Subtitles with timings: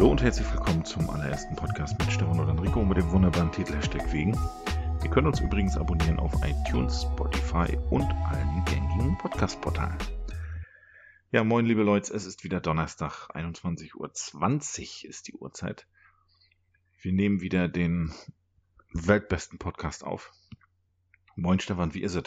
[0.00, 3.74] Hallo und herzlich willkommen zum allerersten Podcast mit Stefan und Enrico mit dem wunderbaren Titel
[3.74, 4.34] Hashtag Wegen.
[5.04, 9.98] Ihr könnt uns übrigens abonnieren auf iTunes, Spotify und allen gängigen Podcast-Portalen.
[11.32, 15.86] Ja, moin liebe Leute, es ist wieder Donnerstag, 21.20 Uhr ist die Uhrzeit.
[17.02, 18.10] Wir nehmen wieder den
[18.94, 20.32] weltbesten Podcast auf.
[21.36, 22.24] Moin Stefan, wie ist es?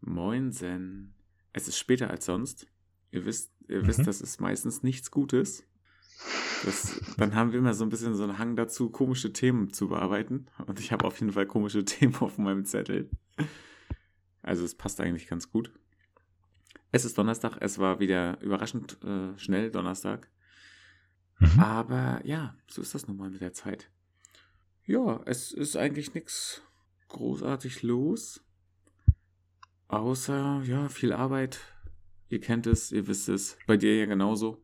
[0.00, 1.12] Moin Sen.
[1.52, 2.68] Es ist später als sonst.
[3.10, 3.88] Ihr wisst, ihr mhm.
[3.88, 5.66] wisst, das ist meistens nichts Gutes.
[6.64, 9.88] Das, dann haben wir immer so ein bisschen so einen Hang dazu, komische Themen zu
[9.88, 10.46] bearbeiten.
[10.66, 13.10] Und ich habe auf jeden Fall komische Themen auf meinem Zettel.
[14.42, 15.72] Also es passt eigentlich ganz gut.
[16.92, 20.28] Es ist Donnerstag, es war wieder überraschend äh, schnell Donnerstag.
[21.38, 21.60] Mhm.
[21.60, 23.90] Aber ja, so ist das nun mal mit der Zeit.
[24.84, 26.62] Ja, es ist eigentlich nichts
[27.08, 28.44] großartig los.
[29.88, 31.60] Außer, ja, viel Arbeit.
[32.28, 33.56] Ihr kennt es, ihr wisst es.
[33.66, 34.62] Bei dir ja genauso.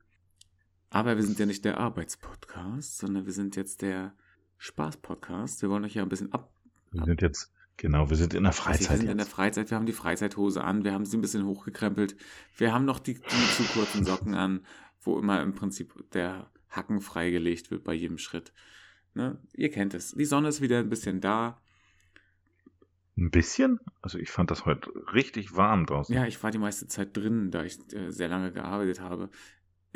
[0.90, 4.14] Aber wir sind ja nicht der Arbeitspodcast, sondern wir sind jetzt der
[4.58, 5.62] Spaß-Podcast.
[5.62, 6.50] Wir wollen euch ja ein bisschen ab.
[6.92, 8.80] Wir sind jetzt, genau, wir sind in der Freizeit.
[8.80, 11.20] Also wir sind in der Freizeit, wir haben die Freizeithose an, wir haben sie ein
[11.20, 12.16] bisschen hochgekrempelt.
[12.56, 13.20] Wir haben noch die, die
[13.56, 14.64] zu kurzen Socken an,
[15.02, 18.52] wo immer im Prinzip der Hacken freigelegt wird bei jedem Schritt.
[19.14, 19.38] Ne?
[19.54, 20.12] Ihr kennt es.
[20.12, 21.60] Die Sonne ist wieder ein bisschen da.
[23.18, 23.80] Ein bisschen?
[24.02, 26.14] Also ich fand das heute richtig warm draußen.
[26.14, 29.30] Ja, ich war die meiste Zeit drin, da ich äh, sehr lange gearbeitet habe.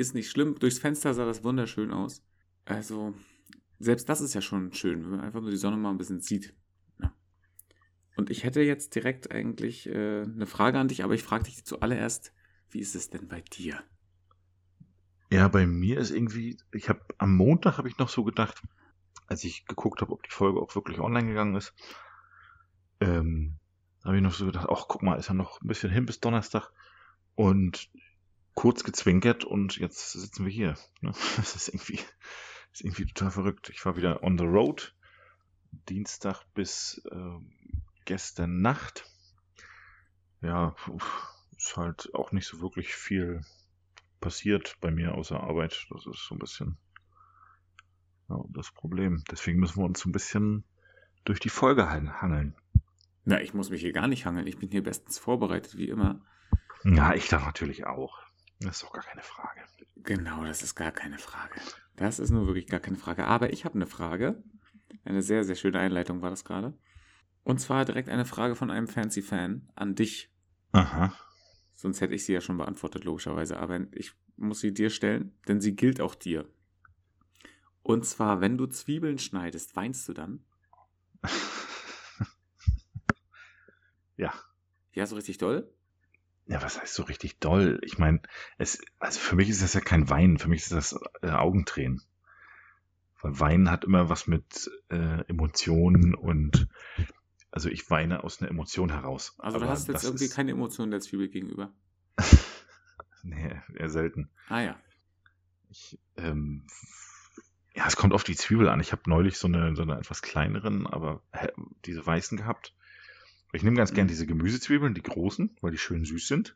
[0.01, 0.57] Ist nicht schlimm.
[0.57, 2.23] Durchs Fenster sah das wunderschön aus.
[2.65, 3.13] Also,
[3.77, 6.21] selbst das ist ja schon schön, wenn man einfach nur die Sonne mal ein bisschen
[6.21, 6.55] sieht.
[6.99, 7.13] Ja.
[8.15, 11.63] Und ich hätte jetzt direkt eigentlich äh, eine Frage an dich, aber ich frage dich
[11.65, 12.33] zuallererst,
[12.71, 13.83] wie ist es denn bei dir?
[15.29, 18.63] Ja, bei mir ist irgendwie, ich habe am Montag habe ich noch so gedacht,
[19.27, 21.75] als ich geguckt habe, ob die Folge auch wirklich online gegangen ist,
[23.01, 23.59] ähm,
[24.03, 26.19] habe ich noch so gedacht, ach guck mal, ist ja noch ein bisschen hin bis
[26.19, 26.71] Donnerstag.
[27.35, 27.91] Und
[28.53, 30.77] kurz gezwinkert und jetzt sitzen wir hier.
[31.01, 31.13] Ne?
[31.37, 31.99] Das ist irgendwie,
[32.73, 33.69] ist irgendwie total verrückt.
[33.69, 34.95] Ich war wieder on the road.
[35.89, 37.39] Dienstag bis äh,
[38.05, 39.05] gestern Nacht.
[40.41, 40.75] Ja,
[41.57, 43.41] ist halt auch nicht so wirklich viel
[44.19, 45.87] passiert bei mir außer Arbeit.
[45.89, 46.77] Das ist so ein bisschen
[48.29, 49.23] ja, das Problem.
[49.29, 50.63] Deswegen müssen wir uns so ein bisschen
[51.25, 52.55] durch die Folge hangeln.
[53.25, 54.47] Na, ich muss mich hier gar nicht hangeln.
[54.47, 56.21] Ich bin hier bestens vorbereitet, wie immer.
[56.83, 58.19] Ja, ich da natürlich auch.
[58.61, 59.61] Das ist doch gar keine Frage.
[59.97, 61.59] Genau, das ist gar keine Frage.
[61.95, 63.25] Das ist nur wirklich gar keine Frage.
[63.25, 64.43] Aber ich habe eine Frage.
[65.03, 66.77] Eine sehr, sehr schöne Einleitung war das gerade.
[67.43, 70.31] Und zwar direkt eine Frage von einem Fancy-Fan an dich.
[70.73, 71.13] Aha.
[71.73, 73.57] Sonst hätte ich sie ja schon beantwortet, logischerweise.
[73.57, 76.47] Aber ich muss sie dir stellen, denn sie gilt auch dir.
[77.81, 80.45] Und zwar, wenn du Zwiebeln schneidest, weinst du dann?
[84.17, 84.31] ja.
[84.93, 85.73] Ja, so richtig doll?
[86.51, 87.79] Ja, was heißt so richtig doll?
[87.81, 88.21] Ich meine,
[88.57, 92.01] es, also für mich ist das ja kein Weinen, für mich ist das äh, Augentränen.
[93.21, 96.67] Weil Weinen hat immer was mit äh, Emotionen und
[97.51, 99.35] also ich weine aus einer Emotion heraus.
[99.37, 100.35] Also du hast jetzt irgendwie ist...
[100.35, 101.71] keine Emotionen der Zwiebel gegenüber.
[103.23, 104.29] nee, eher selten.
[104.49, 104.79] Ah ja.
[105.69, 106.67] Ich, ähm,
[107.73, 108.81] ja, es kommt auf die Zwiebel an.
[108.81, 111.21] Ich habe neulich so eine, so eine etwas kleineren, aber
[111.85, 112.75] diese weißen gehabt.
[113.53, 114.09] Ich nehme ganz gern mhm.
[114.09, 116.55] diese Gemüsezwiebeln, die großen, weil die schön süß sind.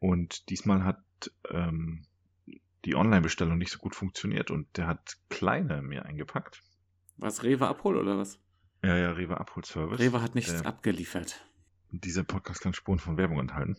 [0.00, 1.02] Und diesmal hat
[1.50, 2.06] ähm,
[2.84, 6.62] die Online-Bestellung nicht so gut funktioniert und der hat kleine mir eingepackt.
[7.18, 8.38] Was, Rewe Abhol oder was?
[8.82, 9.98] Ja, ja, Rewe Abholservice.
[9.98, 11.44] Rewe hat nichts äh, abgeliefert.
[11.90, 13.76] Dieser Podcast kann Spuren von Werbung enthalten.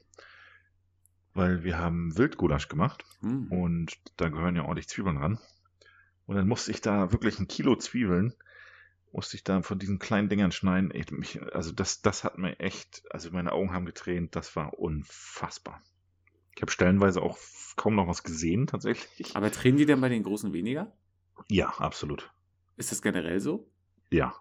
[1.33, 3.47] Weil wir haben Wildgulasch gemacht hm.
[3.51, 5.39] und da gehören ja ordentlich Zwiebeln ran.
[6.27, 8.35] Und dann musste ich da wirklich ein Kilo Zwiebeln
[9.11, 10.91] musste ich da von diesen kleinen Dingern schneiden.
[10.93, 14.77] Ich, mich, also das, das hat mir echt, also meine Augen haben getränt, das war
[14.79, 15.81] unfassbar.
[16.55, 17.37] Ich habe stellenweise auch
[17.75, 19.35] kaum noch was gesehen, tatsächlich.
[19.35, 20.95] Aber tränen die denn bei den großen weniger?
[21.49, 22.31] Ja, absolut.
[22.77, 23.69] Ist das generell so?
[24.11, 24.35] Ja.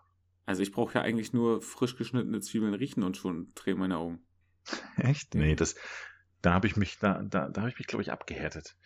[0.46, 4.20] Also ich brauche ja eigentlich nur frisch geschnittene Zwiebeln riechen und schon tränen meine Augen.
[4.96, 5.34] Echt?
[5.34, 5.76] Nee, das,
[6.42, 8.76] da habe ich mich, da, da, da habe ich mich, glaube ich, abgehärtet.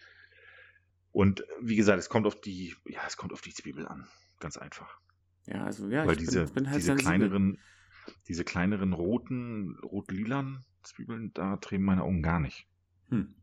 [1.13, 4.09] Und wie gesagt, es kommt auf die, ja, es kommt auf die Zwiebel an.
[4.41, 4.99] Ganz einfach.
[5.47, 7.59] Ja, also ja, Weil ich diese, bin, bin halt diese kleineren,
[8.29, 12.67] diese kleineren roten, rot-lilan Zwiebeln, da drehen meine Augen gar nicht.
[13.09, 13.35] Hm.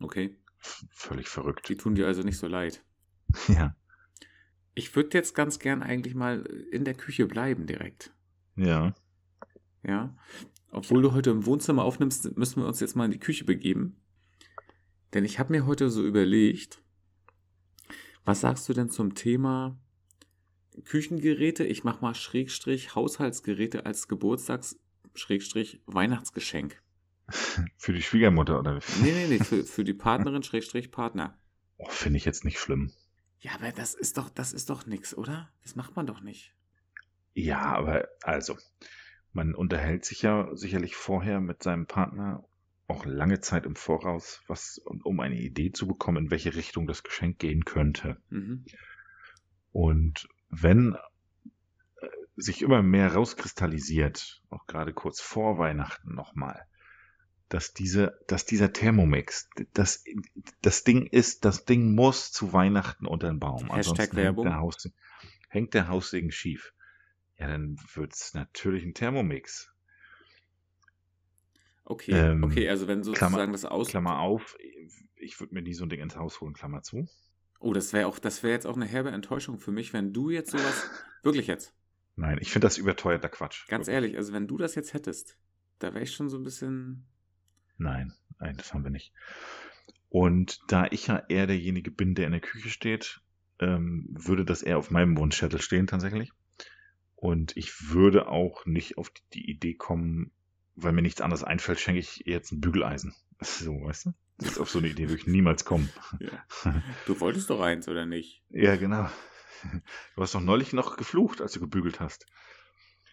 [0.00, 0.36] Okay.
[0.58, 1.68] völlig verrückt.
[1.68, 2.84] Die tun dir also nicht so leid.
[3.48, 3.76] Ja.
[4.76, 6.40] Ich würde jetzt ganz gern eigentlich mal
[6.72, 8.12] in der Küche bleiben direkt.
[8.56, 8.92] Ja.
[9.84, 10.16] Ja.
[10.72, 14.00] Obwohl du heute im Wohnzimmer aufnimmst, müssen wir uns jetzt mal in die Küche begeben.
[15.12, 16.82] Denn ich habe mir heute so überlegt,
[18.24, 19.78] was sagst du denn zum Thema
[20.84, 24.78] Küchengeräte, ich mach mal Schrägstrich Haushaltsgeräte als Geburtstags
[25.14, 26.82] Schrägstrich Weihnachtsgeschenk.
[27.76, 31.38] Für die Schwiegermutter oder Nee, nee, nee, für, für die Partnerin Schrägstrich Partner.
[31.76, 32.92] Oh, Finde ich jetzt nicht schlimm.
[33.38, 35.50] Ja, aber das ist doch, das ist doch nix, oder?
[35.62, 36.54] Das macht man doch nicht.
[37.34, 38.56] Ja, aber also,
[39.32, 42.44] man unterhält sich ja sicherlich vorher mit seinem Partner
[42.86, 47.02] auch lange Zeit im Voraus, was, um eine Idee zu bekommen, in welche Richtung das
[47.02, 48.18] Geschenk gehen könnte.
[48.28, 48.66] Mhm.
[49.72, 50.28] Und
[50.62, 50.94] wenn
[52.00, 52.06] äh,
[52.36, 56.64] sich immer mehr rauskristallisiert, auch gerade kurz vor Weihnachten nochmal,
[57.48, 60.02] dass diese, dass dieser Thermomix, das,
[60.62, 63.72] das Ding ist, das Ding muss zu Weihnachten unter den Baum.
[63.72, 64.44] Hashtag Ansonsten Werbung.
[64.46, 64.90] Hängt der, Haus,
[65.48, 66.72] hängt der Haussegen schief.
[67.36, 69.70] Ja, dann wird's natürlich ein Thermomix.
[71.84, 73.88] Okay, Ähm, okay, also wenn sozusagen Klammer- das aus.
[73.88, 74.56] Klammer auf,
[75.16, 77.06] ich würde mir nie so ein Ding ins Haus holen, Klammer zu.
[77.64, 80.30] Oh, das wäre auch, das wäre jetzt auch eine herbe Enttäuschung für mich, wenn du
[80.30, 80.90] jetzt sowas.
[81.22, 81.72] wirklich jetzt.
[82.16, 83.66] Nein, ich finde das überteuerter Quatsch.
[83.68, 83.94] Ganz Wirklich.
[83.94, 85.36] ehrlich, also wenn du das jetzt hättest,
[85.78, 87.06] da wäre ich schon so ein bisschen.
[87.78, 89.12] Nein, nein, das haben wir nicht.
[90.10, 93.20] Und da ich ja eher derjenige bin, der in der Küche steht,
[93.58, 96.32] ähm, würde das eher auf meinem Wunschzettel stehen tatsächlich.
[97.16, 100.30] Und ich würde auch nicht auf die- Idee kommen,
[100.76, 103.14] weil mir nichts anderes einfällt, schenke ich jetzt ein Bügeleisen.
[103.40, 104.12] So, weißt du?
[104.46, 105.90] Ist auf so eine Idee würde ich niemals kommen.
[106.20, 106.30] Ja.
[107.06, 108.42] Du wolltest doch eins, oder nicht?
[108.50, 109.08] Ja, genau.
[110.14, 112.26] Du hast doch neulich noch geflucht, als du gebügelt hast.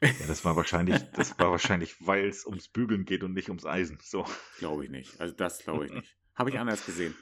[0.02, 3.66] Ja, das war wahrscheinlich, das war wahrscheinlich, weil es ums Bügeln geht und nicht ums
[3.66, 4.00] Eisen.
[4.02, 4.26] So.
[4.60, 5.20] Glaube ich nicht.
[5.22, 6.18] Also das glaube ich nicht.
[6.36, 7.16] Habe ich anders gesehen.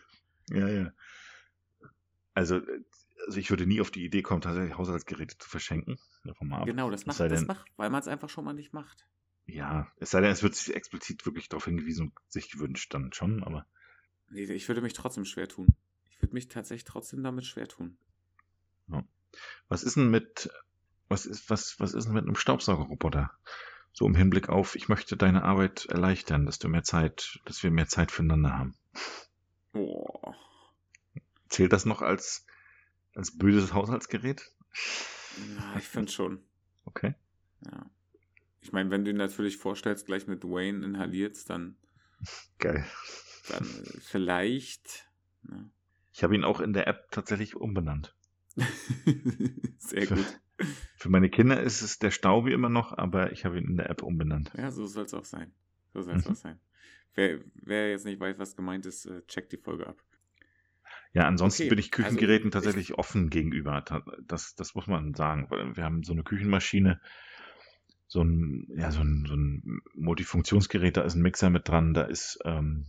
[0.49, 0.93] Ja, ja.
[2.33, 2.61] Also,
[3.27, 5.99] also ich würde nie auf die Idee kommen, tatsächlich Haushaltsgeräte zu verschenken.
[6.23, 6.65] Davon mal ab.
[6.67, 9.05] Genau, das macht, das denn- macht, weil man es einfach schon mal nicht macht.
[9.45, 13.11] Ja, es sei denn, es wird sich explizit wirklich darauf hingewiesen und sich gewünscht, dann
[13.13, 13.65] schon, aber
[14.29, 15.75] Nee, ich würde mich trotzdem schwer tun.
[16.19, 17.97] Ich würde mich tatsächlich trotzdem damit schwer tun.
[19.69, 20.49] was ist denn mit,
[21.07, 23.31] was ist, was, was ist denn mit einem Staubsaugerroboter?
[23.93, 27.71] So im Hinblick auf, ich möchte deine Arbeit erleichtern, dass du mehr Zeit, dass wir
[27.71, 28.75] mehr Zeit füreinander haben.
[29.71, 30.35] Boah.
[31.47, 32.45] Zählt das noch als,
[33.15, 34.51] als böses Haushaltsgerät?
[35.55, 36.43] Ja, ich finde schon.
[36.83, 37.15] Okay.
[37.65, 37.89] Ja.
[38.59, 41.77] Ich meine, wenn du ihn natürlich vorstellst, gleich mit Wayne inhalierst, dann,
[42.57, 42.85] Geil.
[43.47, 43.63] dann
[44.01, 45.09] vielleicht.
[45.43, 45.71] Ne?
[46.19, 48.13] Ich habe ihn auch in der App tatsächlich umbenannt.
[49.77, 50.25] Sehr gut.
[50.97, 53.89] Für meine Kinder ist es der Staubi immer noch, aber ich habe ihn in der
[53.89, 54.51] App umbenannt.
[54.57, 55.53] Ja, so soll es auch sein.
[55.93, 56.31] So soll es Mhm.
[56.31, 56.59] auch sein.
[57.15, 59.95] Wer, wer jetzt nicht weiß, was gemeint ist, äh, checkt die Folge ab.
[61.13, 63.85] Ja, ansonsten Okay, bin ich also Küchengeräten ich- tatsächlich offen gegenüber.
[64.27, 65.45] Das, das muss man sagen.
[65.49, 66.99] weil Wir haben so eine Küchenmaschine,
[68.07, 72.01] so ein, ja, so ein, so ein Multifunktionsgerät, da ist ein Mixer mit dran, da
[72.03, 72.87] ist ähm,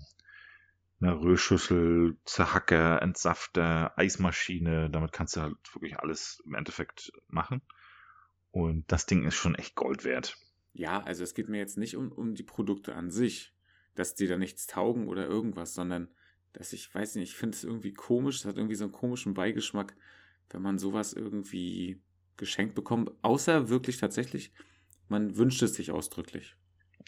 [1.01, 4.91] eine Rührschüssel, Zerhacker, Entsafter, Eismaschine.
[4.91, 7.63] Damit kannst du halt wirklich alles im Endeffekt machen.
[8.51, 10.37] Und das Ding ist schon echt Gold wert.
[10.73, 13.55] Ja, also es geht mir jetzt nicht um, um die Produkte an sich,
[13.95, 16.09] dass die da nichts taugen oder irgendwas, sondern
[16.53, 19.35] dass ich, weiß nicht, ich finde es irgendwie komisch, es hat irgendwie so einen komischen
[19.35, 19.97] Beigeschmack,
[20.51, 22.03] wenn man sowas irgendwie
[22.37, 24.53] geschenkt bekommt, außer wirklich tatsächlich,
[25.09, 26.57] man wünscht es sich ausdrücklich.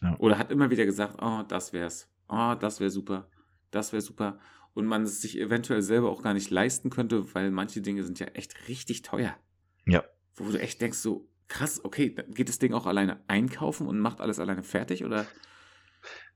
[0.01, 0.17] Ja.
[0.19, 3.29] Oder hat immer wieder gesagt, oh, das wär's, oh, das wäre super,
[3.73, 4.39] das wäre super.
[4.75, 8.21] Und man es sich eventuell selber auch gar nicht leisten könnte, weil manche Dinge sind
[8.21, 9.37] ja echt richtig teuer.
[9.85, 10.05] Ja.
[10.37, 13.99] Wo du echt denkst, so, krass, okay, dann geht das Ding auch alleine einkaufen und
[13.99, 15.27] macht alles alleine fertig oder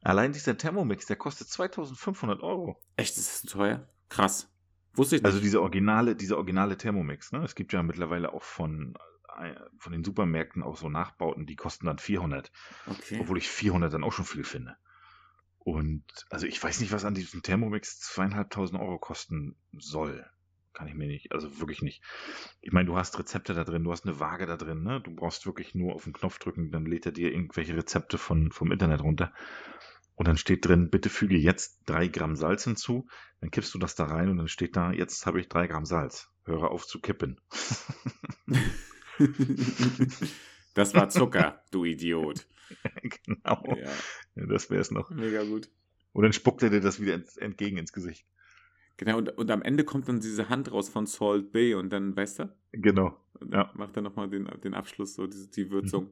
[0.03, 2.81] Allein dieser Thermomix, der kostet 2500 Euro.
[2.97, 3.89] echt, ist das teuer?
[4.09, 4.53] Krass.
[4.95, 5.27] Wusste ich nicht.
[5.27, 7.43] Also diese originale, diese originale Thermomix, ne?
[7.43, 8.97] Es gibt ja mittlerweile auch von,
[9.37, 12.53] äh, von den Supermärkten auch so Nachbauten, die kosten dann 400.
[12.87, 13.19] okay.
[13.21, 14.77] Obwohl ich 400 dann auch schon viel finde.
[15.67, 20.25] Und also ich weiß nicht, was an diesem Thermomix zweieinhalbtausend Euro kosten soll.
[20.73, 22.05] Kann ich mir nicht, also wirklich nicht.
[22.61, 25.01] Ich meine, du hast Rezepte da drin, du hast eine Waage da drin, ne?
[25.01, 28.53] Du brauchst wirklich nur auf den Knopf drücken, dann lädt er dir irgendwelche Rezepte von,
[28.53, 29.33] vom Internet runter.
[30.15, 33.09] Und dann steht drin, bitte füge jetzt drei Gramm Salz hinzu.
[33.41, 35.85] Dann kippst du das da rein und dann steht da, jetzt habe ich drei Gramm
[35.85, 36.31] Salz.
[36.45, 37.41] Höre auf zu kippen.
[40.75, 42.47] das war Zucker, du Idiot.
[43.25, 43.77] genau.
[43.77, 43.93] Ja,
[44.37, 45.11] Ja, das wäre es noch.
[45.11, 45.71] mega gut.
[46.13, 48.27] Und dann spuckt er dir das wieder entgegen ins Gesicht.
[48.97, 52.17] Genau, und, und am Ende kommt dann diese Hand raus von Salt Bay und dann,
[52.17, 53.21] weißt du, Genau.
[53.41, 53.65] und Ja.
[53.65, 56.11] dann macht er nochmal den, den Abschluss, so diese, die Würzung.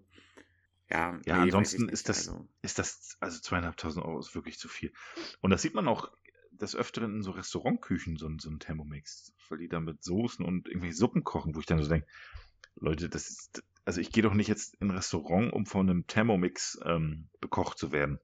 [0.90, 4.68] Ja, Ja, nee, ansonsten ist das- Also, Ist das, also zweieinhalbtausend Euro ist wirklich zu
[4.68, 4.92] viel.
[5.40, 6.10] Und das sieht man auch
[6.50, 9.32] des Öfteren in so Restaurantküchen, so, so ein Thermomix.
[9.48, 12.06] Weil die da mit Soßen und irgendwelche Suppen kochen, wo ich dann so denke,
[12.76, 16.06] Leute, das ist, also ich gehe doch nicht jetzt in ein Restaurant, um von einem
[16.06, 18.18] Thermomix ähm, bekocht zu werden.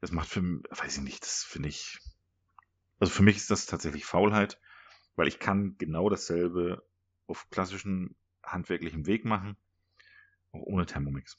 [0.00, 1.98] Das macht für mich, weiß ich nicht, das finde ich,
[3.00, 4.60] also für mich ist das tatsächlich Faulheit,
[5.16, 6.86] weil ich kann genau dasselbe
[7.26, 8.14] auf klassischem
[8.44, 9.56] handwerklichem Weg machen,
[10.52, 11.36] auch ohne Thermomix.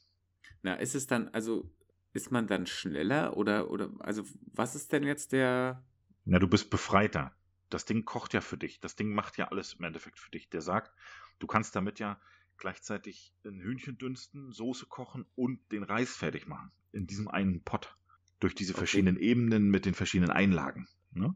[0.62, 1.72] na, ist es dann, also,
[2.14, 4.24] ist man dann schneller oder, oder, also,
[4.54, 5.84] was ist denn jetzt der,
[6.26, 7.34] Na, du bist befreiter.
[7.70, 8.80] das Ding kocht ja für dich.
[8.80, 10.50] Das Ding macht ja alles im Endeffekt für dich.
[10.50, 10.92] Der sagt,
[11.40, 12.20] du kannst damit ja
[12.60, 16.72] gleichzeitig ein Hühnchen dünsten, Soße kochen und den Reis fertig machen.
[16.92, 17.96] In diesem einen Pot.
[18.40, 18.80] Durch diese okay.
[18.80, 20.88] verschiedenen Ebenen mit den verschiedenen Einlagen.
[21.12, 21.36] Ne?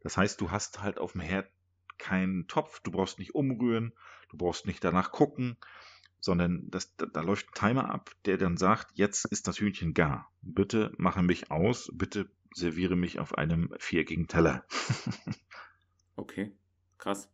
[0.00, 1.50] Das heißt, du hast halt auf dem Herd
[1.98, 3.92] keinen Topf, du brauchst nicht umrühren,
[4.30, 5.56] du brauchst nicht danach gucken,
[6.20, 9.94] sondern das, da, da, läuft ein Timer ab, der dann sagt, jetzt ist das Hühnchen
[9.94, 10.30] gar.
[10.42, 14.64] Bitte mache mich aus, bitte serviere mich auf einem viereckigen Teller.
[16.16, 16.52] okay,
[16.98, 17.30] krass.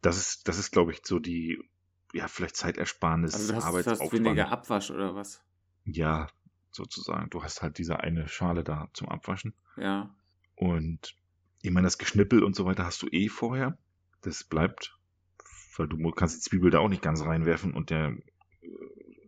[0.00, 1.62] Das ist, das ist, glaube ich, so die,
[2.12, 4.12] ja, vielleicht Zeitersparnis, also du hast, Arbeitsaufwand.
[4.12, 5.42] Du hast weniger Abwasch oder was?
[5.84, 6.28] Ja,
[6.70, 7.30] sozusagen.
[7.30, 9.54] Du hast halt diese eine Schale da zum Abwaschen.
[9.76, 10.14] Ja.
[10.54, 11.14] Und
[11.62, 13.78] ich meine, das Geschnippel und so weiter hast du eh vorher.
[14.20, 14.96] Das bleibt,
[15.76, 18.18] weil du kannst die Zwiebel da auch nicht ganz reinwerfen und der äh,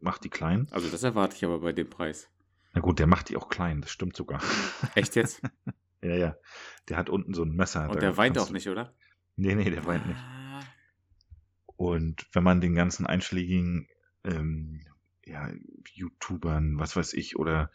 [0.01, 0.69] macht die klein.
[0.71, 2.31] Also das erwarte ich aber bei dem Preis.
[2.75, 4.41] Na gut, der macht die auch klein, das stimmt sogar.
[4.95, 5.43] Echt jetzt?
[6.03, 6.37] ja, ja.
[6.89, 7.89] Der hat unten so ein Messer.
[7.89, 8.95] Und der weint auch nicht, oder?
[9.37, 10.21] Nee, nee, der weint nicht.
[11.77, 13.89] Und wenn man den ganzen einschlägigen
[14.25, 14.81] ähm,
[15.25, 15.51] ja,
[15.93, 17.71] YouTubern, was weiß ich, oder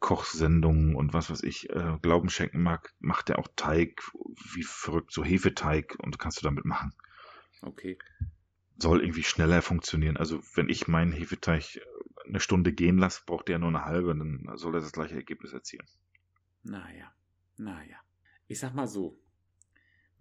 [0.00, 4.02] Kochsendungen und was weiß ich, äh, Glauben schenken mag, macht er auch Teig
[4.52, 6.92] wie verrückt, so Hefeteig und kannst du damit machen.
[7.62, 7.98] Okay.
[8.76, 10.16] Soll irgendwie schneller funktionieren.
[10.16, 11.80] Also wenn ich meinen Hefeteig
[12.26, 15.52] eine Stunde gehen lasse, braucht der nur eine halbe, dann soll er das gleiche Ergebnis
[15.52, 15.86] erzielen.
[16.62, 17.12] Naja,
[17.56, 17.96] naja.
[18.46, 19.18] Ich sag mal so,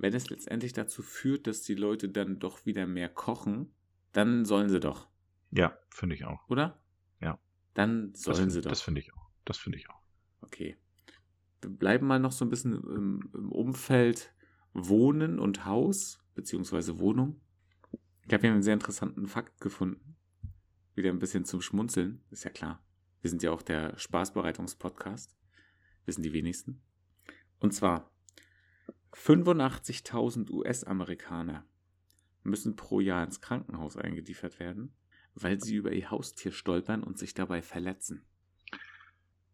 [0.04, 3.74] wenn es letztendlich dazu führt, dass die Leute dann doch wieder mehr kochen,
[4.12, 5.08] dann sollen sie doch.
[5.50, 6.50] Ja, finde ich auch.
[6.50, 6.84] Oder?
[7.22, 7.40] Ja.
[7.74, 8.70] Dann sollen das, sie doch.
[8.70, 9.30] Das finde ich auch.
[9.46, 10.02] Das finde ich auch.
[10.42, 10.76] Okay.
[11.62, 14.34] Wir bleiben mal noch so ein bisschen im, im Umfeld
[14.74, 17.40] Wohnen und Haus, beziehungsweise Wohnung.
[18.28, 20.18] Ich habe hier einen sehr interessanten Fakt gefunden.
[20.96, 22.84] Wieder ein bisschen zum Schmunzeln, ist ja klar.
[23.22, 25.38] Wir sind ja auch der Spaßbereitungspodcast.
[26.06, 26.82] Wissen die wenigsten.
[27.60, 28.13] Und zwar
[29.14, 31.66] 85.000 US-Amerikaner
[32.44, 34.96] müssen pro Jahr ins Krankenhaus eingeliefert werden,
[35.36, 38.26] weil sie über ihr Haustier stolpern und sich dabei verletzen.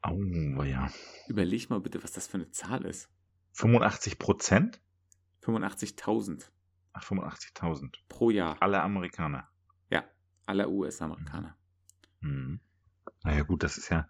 [0.04, 0.90] Oh, ja.
[1.28, 3.10] Überleg mal bitte, was das für eine Zahl ist.
[3.54, 4.82] 85 Prozent?
[5.44, 6.50] 85.000.
[6.94, 7.96] Ach, 85.000.
[8.08, 8.58] Pro Jahr.
[8.62, 9.50] Alle Amerikaner.
[9.90, 10.06] Ja,
[10.46, 11.58] alle US-Amerikaner.
[12.22, 12.62] Mhm.
[13.24, 14.08] Naja, gut, das ist ja.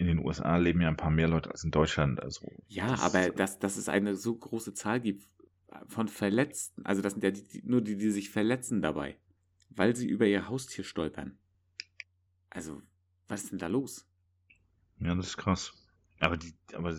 [0.00, 2.22] In den USA leben ja ein paar mehr Leute als in Deutschland.
[2.22, 5.28] Also ja, das aber dass, dass es eine so große Zahl gibt
[5.88, 9.18] von Verletzten, also das sind ja die, die, nur die, die sich verletzen dabei,
[9.68, 11.36] weil sie über ihr Haustier stolpern.
[12.48, 12.80] Also,
[13.28, 14.08] was ist denn da los?
[15.00, 15.74] Ja, das ist krass.
[16.18, 16.98] Aber die, aber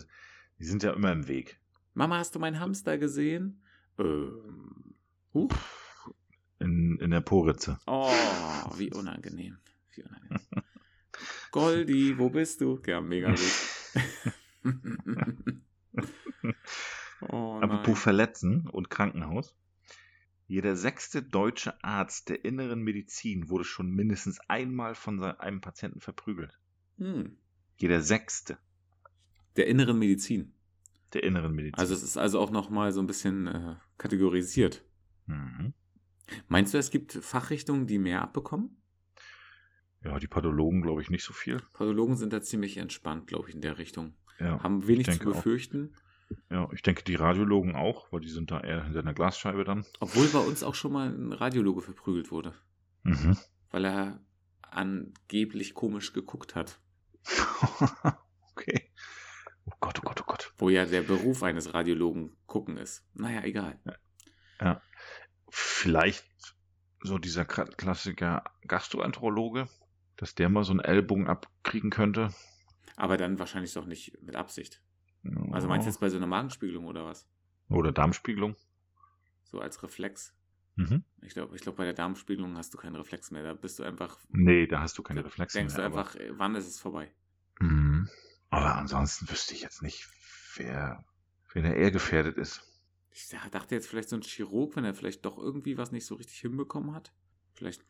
[0.60, 1.58] die sind ja immer im Weg.
[1.94, 3.64] Mama, hast du meinen Hamster gesehen?
[3.98, 4.94] Ähm.
[5.34, 5.52] Huch.
[6.60, 7.80] In, in der Poritze.
[7.88, 8.12] Oh,
[8.76, 9.58] wie unangenehm.
[9.90, 10.38] Wie unangenehm.
[11.52, 12.80] Goldi, wo bist du?
[12.86, 13.38] Ja, mega gut.
[17.28, 19.54] oh, Apropos Verletzen und Krankenhaus.
[20.48, 26.58] Jeder sechste deutsche Arzt der inneren Medizin wurde schon mindestens einmal von einem Patienten verprügelt.
[26.98, 27.36] Hm.
[27.76, 28.58] Jeder Sechste.
[29.56, 30.52] Der inneren Medizin.
[31.12, 31.78] Der inneren Medizin.
[31.78, 34.84] Also es ist also auch nochmal so ein bisschen äh, kategorisiert.
[35.26, 35.74] Mhm.
[36.48, 38.81] Meinst du, es gibt Fachrichtungen, die mehr abbekommen?
[40.04, 41.60] Ja, die Pathologen glaube ich nicht so viel.
[41.72, 44.14] Pathologen sind da ziemlich entspannt, glaube ich, in der Richtung.
[44.38, 45.92] Ja, Haben wenig zu befürchten.
[45.94, 46.02] Auch.
[46.50, 49.84] Ja, ich denke die Radiologen auch, weil die sind da eher hinter einer Glasscheibe dann.
[50.00, 52.54] Obwohl bei uns auch schon mal ein Radiologe verprügelt wurde.
[53.02, 53.36] Mhm.
[53.70, 54.20] Weil er
[54.62, 56.80] angeblich komisch geguckt hat.
[58.52, 58.90] okay.
[59.66, 60.52] Oh Gott, oh Gott, oh Gott.
[60.56, 63.04] Wo ja der Beruf eines Radiologen gucken ist.
[63.14, 63.78] Naja, egal.
[63.84, 63.94] Ja.
[64.60, 64.82] ja.
[65.48, 66.24] Vielleicht
[67.02, 69.68] so dieser Klassiker Gastroenterologe,
[70.22, 72.32] dass der mal so einen Ellbogen abkriegen könnte.
[72.94, 74.80] Aber dann wahrscheinlich doch nicht mit Absicht.
[75.24, 75.32] Ja.
[75.50, 77.28] Also meinst du jetzt bei so einer Magenspiegelung oder was?
[77.68, 78.54] Oder Darmspiegelung?
[79.42, 80.32] So als Reflex.
[80.76, 81.02] Mhm.
[81.22, 83.42] Ich glaube, ich glaub, bei der Darmspiegelung hast du keinen Reflex mehr.
[83.42, 84.16] Da bist du einfach.
[84.28, 85.64] Nee, da hast du keine Reflexe mehr.
[85.64, 86.38] Denkst du einfach, aber...
[86.38, 87.12] wann ist es vorbei?
[87.58, 88.08] Mhm.
[88.48, 90.08] Aber ansonsten wüsste ich jetzt nicht,
[90.54, 91.04] wer,
[91.52, 92.62] wer da eher gefährdet ist.
[93.10, 96.14] Ich dachte jetzt vielleicht so ein Chirurg, wenn er vielleicht doch irgendwie was nicht so
[96.14, 97.12] richtig hinbekommen hat.
[97.62, 97.84] Vielleicht.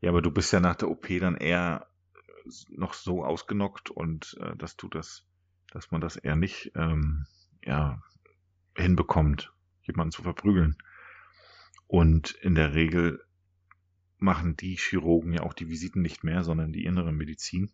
[0.00, 4.36] Ja, aber du bist ja nach der OP dann eher äh, noch so ausgenockt und
[4.40, 5.24] äh, dass du das,
[5.70, 7.26] dass man das eher nicht ähm,
[7.64, 8.02] ja,
[8.76, 9.52] hinbekommt,
[9.82, 10.76] jemanden zu verprügeln.
[11.86, 13.24] Und in der Regel
[14.18, 17.70] machen die Chirurgen ja auch die Visiten nicht mehr, sondern die innere Medizin.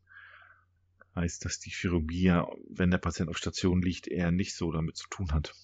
[1.14, 4.96] Heißt, dass die Chirurgie ja, wenn der Patient auf Station liegt, eher nicht so damit
[4.96, 5.54] zu tun hat.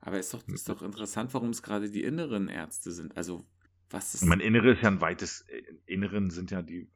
[0.00, 3.16] Aber ist doch, ist doch interessant, warum es gerade die inneren Ärzte sind.
[3.16, 3.46] Also,
[3.94, 4.24] was ist.
[4.24, 5.42] Mein Innere ist ja ein weites.
[5.48, 6.90] Äh, Inneren sind ja die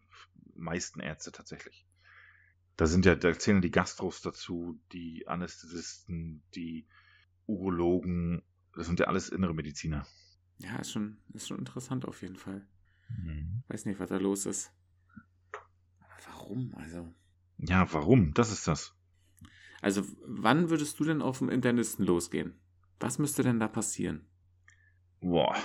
[0.55, 1.87] meisten Ärzte tatsächlich.
[2.76, 6.87] Da sind ja, da zählen die Gastros dazu, die Anästhesisten, die
[7.47, 8.43] Urologen,
[8.75, 10.07] das sind ja alles innere Mediziner.
[10.59, 12.67] Ja, ist schon, ist schon interessant auf jeden Fall.
[13.09, 13.62] Mhm.
[13.69, 14.73] Weiß nicht, was da los ist.
[16.00, 16.75] Aber warum?
[16.76, 17.12] Also.
[17.59, 18.35] Ja, warum?
[18.35, 18.95] Das ist das.
[19.81, 22.61] Also, wann würdest du denn auf dem Internisten losgehen?
[23.00, 24.26] Was müsste denn da passieren?
[25.21, 25.57] Boah.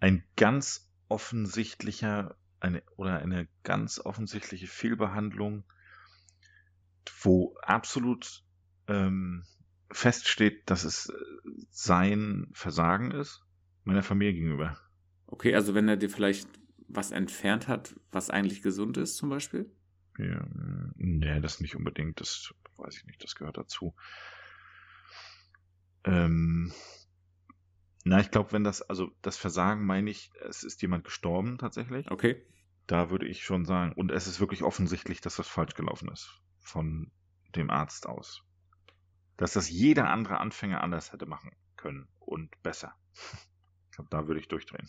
[0.00, 5.64] Ein ganz offensichtlicher eine, oder eine ganz offensichtliche Fehlbehandlung,
[7.22, 8.44] wo absolut
[8.88, 9.44] ähm,
[9.90, 11.12] feststeht, dass es
[11.70, 13.42] sein Versagen ist,
[13.84, 14.78] meiner Familie gegenüber.
[15.26, 16.48] Okay, also wenn er dir vielleicht
[16.88, 19.70] was entfernt hat, was eigentlich gesund ist, zum Beispiel?
[20.18, 20.46] Ja,
[20.96, 23.94] nee, das nicht unbedingt, das weiß ich nicht, das gehört dazu.
[26.04, 26.72] Ähm,
[28.08, 32.08] na, ich glaube, wenn das, also das Versagen meine ich, es ist jemand gestorben tatsächlich.
[32.08, 32.40] Okay.
[32.86, 36.30] Da würde ich schon sagen, und es ist wirklich offensichtlich, dass das falsch gelaufen ist.
[36.60, 37.10] Von
[37.56, 38.44] dem Arzt aus.
[39.36, 42.94] Dass das jeder andere Anfänger anders hätte machen können und besser.
[43.90, 44.88] Ich glaube, da würde ich durchdrehen.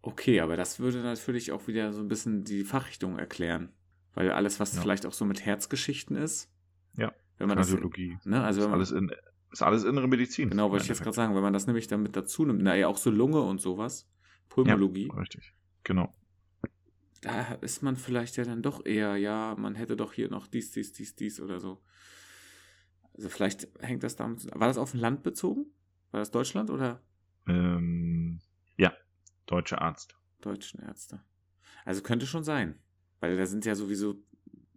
[0.00, 3.74] Okay, aber das würde natürlich auch wieder so ein bisschen die Fachrichtung erklären.
[4.14, 4.80] Weil alles, was ja.
[4.80, 6.50] vielleicht auch so mit Herzgeschichten ist.
[6.96, 7.12] Ja.
[7.36, 8.14] Wenn man Kardiologie.
[8.16, 9.12] Das, ne, also ist, alles in,
[9.52, 10.50] ist alles innere Medizin.
[10.50, 12.88] Genau, wollte ich jetzt gerade sagen, wenn man das nämlich damit dazu nimmt, na ja,
[12.88, 14.08] auch so Lunge und sowas.
[14.48, 15.08] Pulmologie.
[15.08, 15.54] Ja, richtig.
[15.84, 16.14] Genau.
[17.22, 20.72] Da ist man vielleicht ja dann doch eher, ja, man hätte doch hier noch dies,
[20.72, 21.82] dies, dies, dies oder so.
[23.14, 24.46] Also vielleicht hängt das damit.
[24.54, 25.66] War das auf ein Land bezogen?
[26.10, 27.02] War das Deutschland oder?
[27.46, 28.40] Ähm,
[28.76, 28.92] ja,
[29.46, 30.16] deutsche Arzt.
[30.40, 31.22] Deutschen Ärzte.
[31.84, 32.78] Also könnte schon sein.
[33.20, 34.16] Weil da sind ja sowieso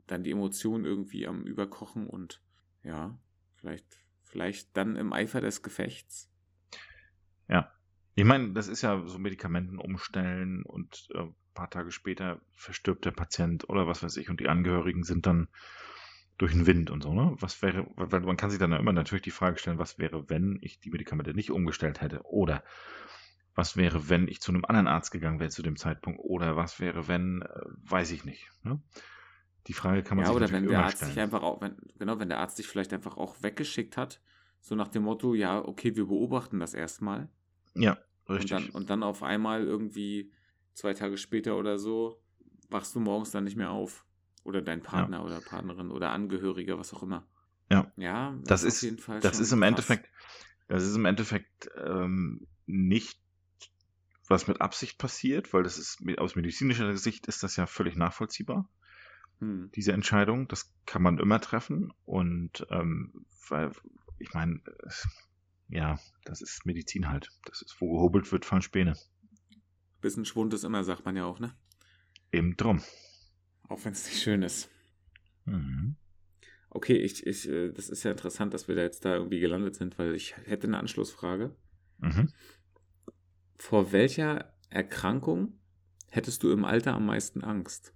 [0.05, 2.41] dann die Emotionen irgendwie am Überkochen und
[2.83, 3.17] ja,
[3.55, 4.04] vielleicht,
[4.35, 6.29] vielleicht dann im Eifer des Gefechts.
[7.47, 7.71] Ja.
[8.15, 13.05] Ich meine, das ist ja so Medikamenten umstellen und äh, ein paar Tage später verstirbt
[13.05, 15.47] der Patient oder was weiß ich und die Angehörigen sind dann
[16.37, 17.33] durch den Wind und so, ne?
[17.39, 20.59] Was wäre, weil man kann sich dann immer natürlich die Frage stellen, was wäre, wenn
[20.61, 22.25] ich die Medikamente nicht umgestellt hätte?
[22.25, 22.61] Oder
[23.53, 26.19] was wäre, wenn ich zu einem anderen Arzt gegangen wäre zu dem Zeitpunkt?
[26.19, 27.47] Oder was wäre, wenn, äh,
[27.89, 28.49] weiß ich nicht.
[28.63, 28.81] Ne?
[29.67, 31.11] Die Frage kann man ja, sich oder wenn der Arzt stellen.
[31.11, 34.21] sich einfach auch, wenn, genau, wenn der Arzt dich vielleicht einfach auch weggeschickt hat,
[34.61, 37.29] so nach dem Motto, ja, okay, wir beobachten das erstmal.
[37.73, 37.97] Ja,
[38.29, 38.51] richtig.
[38.51, 40.31] Und dann, und dann auf einmal irgendwie
[40.73, 42.21] zwei Tage später oder so
[42.69, 44.05] wachst du morgens dann nicht mehr auf.
[44.43, 45.23] Oder dein Partner ja.
[45.23, 47.25] oder Partnerin oder Angehöriger, was auch immer.
[47.71, 47.91] Ja.
[47.97, 49.69] Ja, das, das ist, auf jeden Fall das ist im krass.
[49.69, 50.09] Endeffekt,
[50.67, 53.19] das ist im Endeffekt ähm, nicht
[54.27, 58.69] was mit Absicht passiert, weil das ist aus medizinischer Sicht ist das ja völlig nachvollziehbar.
[59.39, 59.69] Hm.
[59.75, 63.71] Diese Entscheidung, das kann man immer treffen und ähm, weil
[64.19, 64.61] ich meine,
[65.69, 67.29] ja, das ist Medizin halt.
[67.45, 68.97] Das ist, wo gehobelt wird, fallen Späne.
[70.01, 71.55] Bisschen Schwund ist immer, sagt man ja auch, ne?
[72.31, 72.81] Eben drum.
[73.67, 74.69] Auch wenn es nicht schön ist.
[75.45, 75.95] Mhm.
[76.69, 79.75] Okay, ich, ich, äh, das ist ja interessant, dass wir da jetzt da irgendwie gelandet
[79.75, 81.55] sind, weil ich hätte eine Anschlussfrage.
[81.99, 82.31] Mhm.
[83.57, 85.57] Vor welcher Erkrankung
[86.09, 87.94] hättest du im Alter am meisten Angst?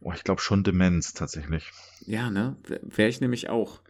[0.00, 1.70] Oh, ich glaube schon Demenz tatsächlich.
[2.06, 2.56] Ja, ne?
[2.82, 3.82] Wäre ich nämlich auch.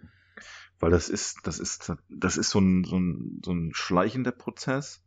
[0.80, 5.04] Weil das ist, das ist, das ist so ein, so ein, so ein schleichender Prozess,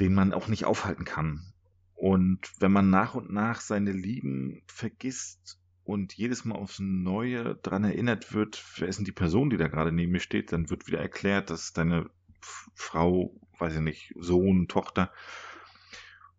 [0.00, 1.52] den man auch nicht aufhalten kann.
[1.94, 7.82] Und wenn man nach und nach seine Lieben vergisst und jedes Mal aufs Neue daran
[7.82, 10.86] erinnert wird, wer ist denn die Person, die da gerade neben mir steht, dann wird
[10.86, 12.08] wieder erklärt, dass deine
[12.40, 15.12] Frau, weiß ich nicht, Sohn, Tochter,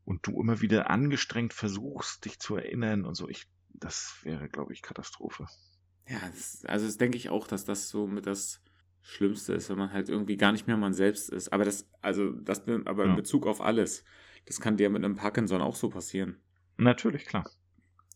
[0.05, 4.73] und du immer wieder angestrengt versuchst, dich zu erinnern und so, ich, das wäre, glaube
[4.73, 5.47] ich, Katastrophe.
[6.08, 8.62] Ja, das, also das denke ich auch, dass das so mit das
[9.01, 11.53] Schlimmste ist, wenn man halt irgendwie gar nicht mehr man selbst ist.
[11.53, 13.15] Aber das, also das, aber in ja.
[13.15, 14.03] Bezug auf alles.
[14.45, 16.38] Das kann dir mit einem Parkinson auch so passieren.
[16.77, 17.49] Natürlich, klar.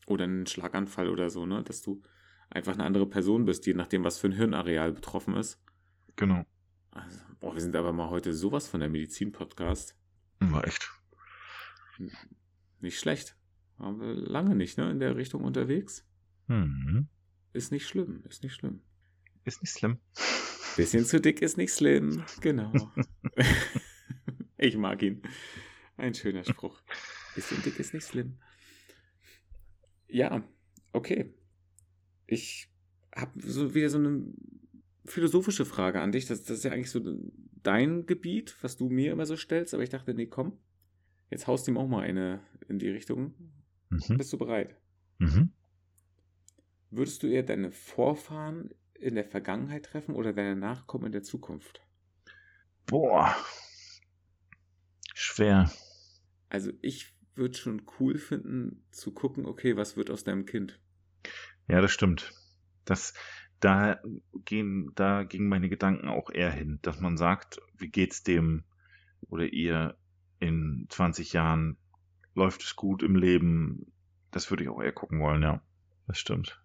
[0.08, 1.64] Oder einen Schlaganfall oder so, ne?
[1.64, 2.02] Dass du
[2.50, 5.62] einfach eine andere Person bist, je nachdem, was für ein Hirnareal betroffen ist.
[6.16, 6.46] Genau.
[6.92, 9.96] Also, boah, wir sind aber mal heute sowas von der Medizin-Podcast.
[10.40, 10.92] War echt.
[12.80, 13.36] Nicht schlecht.
[13.78, 14.90] Waren wir lange nicht, ne?
[14.90, 16.08] In der Richtung unterwegs.
[16.48, 17.08] Mhm.
[17.54, 18.82] Ist nicht schlimm, ist nicht schlimm.
[19.46, 19.98] Ist nicht schlimm.
[20.76, 22.72] Bisschen zu dick ist nicht schlimm, genau.
[24.58, 25.22] ich mag ihn.
[25.98, 26.82] Ein schöner Spruch.
[27.36, 28.40] Bisschen dick ist nicht schlimm.
[30.08, 30.44] Ja,
[30.92, 31.34] okay.
[32.26, 32.70] Ich
[33.16, 34.26] habe so wieder so eine
[35.06, 36.26] philosophische Frage an dich.
[36.26, 37.02] Das, das ist ja eigentlich so
[37.62, 39.74] dein Gebiet, was du mir immer so stellst.
[39.74, 40.58] Aber ich dachte, nee, komm.
[41.30, 43.34] Jetzt haust du ihm auch mal eine in die Richtung.
[43.94, 44.18] Mhm.
[44.18, 44.76] Bist du bereit?
[45.20, 45.52] Mhm.
[46.90, 51.82] Würdest du eher deine Vorfahren in der Vergangenheit treffen oder deine Nachkommen in der Zukunft?
[52.86, 53.36] Boah,
[55.14, 55.72] schwer.
[56.50, 60.80] Also ich würde schon cool finden zu gucken, okay, was wird aus deinem Kind?
[61.68, 62.34] Ja, das stimmt.
[62.86, 63.14] Das,
[63.60, 64.00] da
[64.46, 68.66] gehen, da gingen meine Gedanken auch eher hin, dass man sagt, wie geht's dem
[69.30, 69.98] oder ihr
[70.40, 71.78] in 20 Jahren?
[72.36, 73.92] Läuft es gut im Leben?
[74.32, 75.62] Das würde ich auch eher gucken wollen, ja.
[76.08, 76.60] Das stimmt.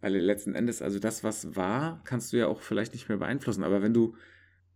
[0.00, 3.64] Weil letzten Endes, also das, was war, kannst du ja auch vielleicht nicht mehr beeinflussen.
[3.64, 4.16] Aber wenn du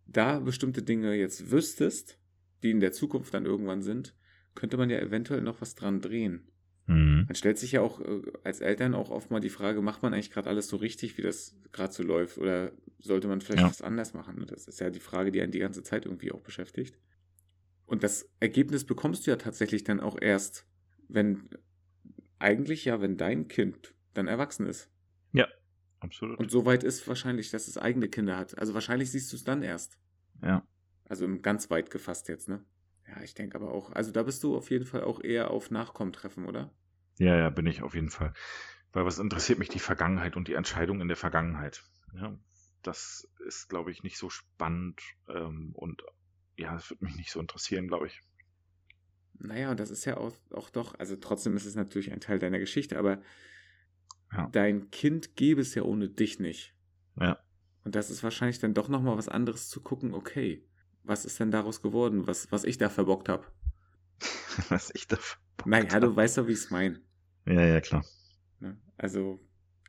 [0.06, 2.18] da bestimmte Dinge jetzt wüsstest,
[2.62, 4.14] die in der Zukunft dann irgendwann sind,
[4.54, 6.48] könnte man ja eventuell noch was dran drehen.
[6.86, 7.24] Mhm.
[7.26, 10.12] Man stellt sich ja auch äh, als Eltern auch oft mal die Frage, macht man
[10.12, 12.38] eigentlich gerade alles so richtig, wie das gerade so läuft?
[12.38, 13.68] Oder sollte man vielleicht ja.
[13.68, 14.44] was anders machen?
[14.48, 16.98] Das ist ja die Frage, die einen die ganze Zeit irgendwie auch beschäftigt.
[17.90, 20.64] Und das Ergebnis bekommst du ja tatsächlich dann auch erst,
[21.08, 21.50] wenn
[22.38, 24.92] eigentlich ja, wenn dein Kind dann erwachsen ist.
[25.32, 25.48] Ja,
[25.98, 26.38] absolut.
[26.38, 28.56] Und so weit ist wahrscheinlich, dass es eigene Kinder hat.
[28.56, 29.98] Also wahrscheinlich siehst du es dann erst.
[30.40, 30.64] Ja.
[31.08, 32.64] Also ganz weit gefasst jetzt, ne?
[33.08, 33.90] Ja, ich denke aber auch.
[33.90, 36.72] Also da bist du auf jeden Fall auch eher auf Nachkommen treffen, oder?
[37.18, 38.32] Ja, ja, bin ich auf jeden Fall.
[38.92, 41.82] Weil was interessiert mich die Vergangenheit und die Entscheidung in der Vergangenheit.
[42.14, 42.38] Ja,
[42.82, 46.04] das ist, glaube ich, nicht so spannend ähm, und
[46.56, 48.20] ja, das wird mich nicht so interessieren, glaube ich.
[49.38, 52.38] Naja, und das ist ja auch, auch doch, also trotzdem ist es natürlich ein Teil
[52.38, 53.22] deiner Geschichte, aber
[54.32, 54.48] ja.
[54.52, 56.74] dein Kind gäbe es ja ohne dich nicht.
[57.18, 57.38] Ja.
[57.84, 60.62] Und das ist wahrscheinlich dann doch nochmal was anderes zu gucken, okay,
[61.02, 63.46] was ist denn daraus geworden, was, was ich da verbockt habe?
[64.68, 66.02] was ich da verbockt Naja, hab.
[66.02, 67.00] du weißt doch, wie ich es meine.
[67.46, 68.04] Ja, ja, klar.
[68.58, 68.78] Ne?
[68.98, 69.40] Also,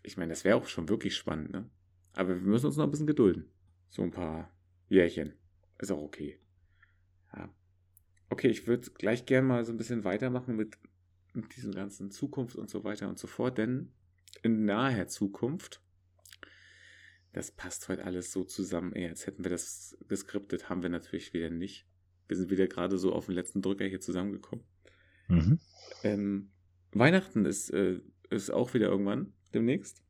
[0.03, 1.69] ich meine, das wäre auch schon wirklich spannend, ne?
[2.13, 3.51] Aber wir müssen uns noch ein bisschen gedulden.
[3.89, 4.51] So ein paar
[4.87, 5.33] Jährchen.
[5.79, 6.40] Ist auch okay.
[7.35, 7.53] Ja.
[8.29, 10.77] Okay, ich würde gleich gerne mal so ein bisschen weitermachen mit,
[11.33, 13.91] mit diesem ganzen Zukunft und so weiter und so fort, denn
[14.41, 15.81] in naher Zukunft
[17.33, 18.93] das passt heute alles so zusammen.
[18.93, 21.87] Ey, als hätten wir das geskriptet, haben wir natürlich wieder nicht.
[22.27, 24.65] Wir sind wieder gerade so auf den letzten Drücker hier zusammengekommen.
[25.27, 25.59] Mhm.
[26.03, 26.51] Ähm,
[26.91, 30.03] Weihnachten ist, äh, ist auch wieder irgendwann demnächst.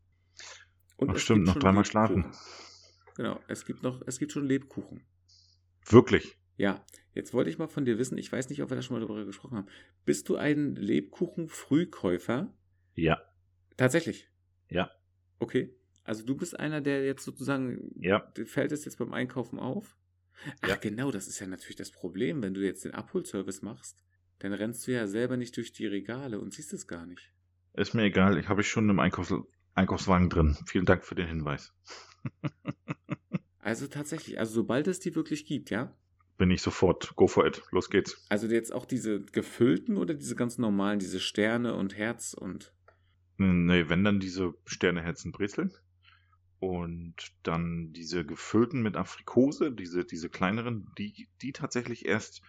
[0.98, 2.26] Und Ach, stimmt, noch dreimal schlafen.
[3.16, 5.04] Genau, es gibt noch, es gibt schon Lebkuchen.
[5.86, 6.38] Wirklich?
[6.58, 8.96] Ja, jetzt wollte ich mal von dir wissen, ich weiß nicht, ob wir da schon
[8.96, 9.68] mal darüber gesprochen haben.
[10.06, 12.54] Bist du ein Lebkuchen-Frühkäufer?
[12.96, 13.22] Ja.
[13.78, 14.30] Tatsächlich?
[14.70, 14.92] Ja.
[15.40, 15.76] Okay.
[16.04, 18.32] Also du bist einer, der jetzt sozusagen, ja.
[18.46, 19.98] fällt es jetzt beim Einkaufen auf?
[20.62, 20.76] Ach ja.
[20.76, 24.02] genau, das ist ja natürlich das Problem, wenn du jetzt den Abholservice machst,
[24.40, 27.32] dann rennst du ja selber nicht durch die Regale und siehst es gar nicht.
[27.74, 29.34] Ist mir egal, ich habe ich schon im Einkaufs
[29.74, 30.58] Einkaufswagen drin.
[30.66, 31.74] Vielen Dank für den Hinweis.
[33.60, 35.96] also tatsächlich, also sobald es die wirklich gibt, ja?
[36.42, 38.26] Bin ich sofort, go for it, los geht's.
[38.30, 42.74] Also jetzt auch diese gefüllten oder diese ganz normalen, diese Sterne und Herz und...
[43.38, 45.72] Nee, wenn dann diese Sterne, Herzen, Brezeln.
[46.58, 52.42] Und dann diese gefüllten mit Afrikose, diese, diese kleineren, die, die tatsächlich erst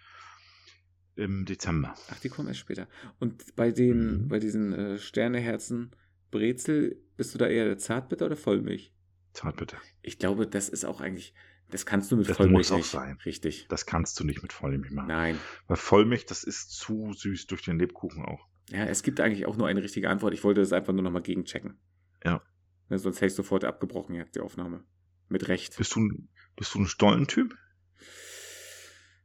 [1.15, 1.93] im Dezember.
[2.09, 2.87] Ach, die kommen erst später.
[3.19, 4.27] Und bei den, mhm.
[4.27, 5.95] bei diesen äh, Sterneherzen
[6.31, 8.91] Brezel, bist du da eher Zartbitter oder Vollmilch?
[9.33, 9.77] Zartbitter.
[10.01, 11.35] Ich glaube, das ist auch eigentlich,
[11.69, 13.17] das kannst du mit das Vollmilch muss auch sein.
[13.25, 13.65] Richtig.
[13.69, 15.07] Das kannst du nicht mit Vollmilch machen.
[15.07, 15.37] Nein.
[15.67, 18.47] Weil Vollmilch, das ist zu süß durch den Lebkuchen auch.
[18.69, 20.33] Ja, es gibt eigentlich auch nur eine richtige Antwort.
[20.33, 21.77] Ich wollte das einfach nur nochmal gegenchecken.
[22.23, 22.41] Ja.
[22.89, 24.83] Ne, sonst hätte ich sofort abgebrochen jetzt die Aufnahme.
[25.29, 25.77] Mit Recht.
[25.77, 26.09] Bist du,
[26.55, 27.57] bist du ein Stollentyp?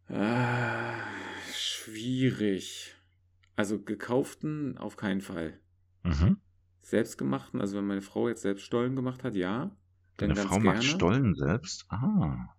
[0.08, 0.94] Ah,
[1.52, 2.94] schwierig.
[3.56, 5.60] Also gekauften auf keinen Fall.
[6.02, 6.38] Mhm.
[6.80, 9.76] Selbstgemachten, also wenn meine Frau jetzt selbst Stollen gemacht hat, ja.
[10.18, 10.64] Deine Frau gerne.
[10.64, 11.86] macht Stollen selbst?
[11.88, 12.54] Ah.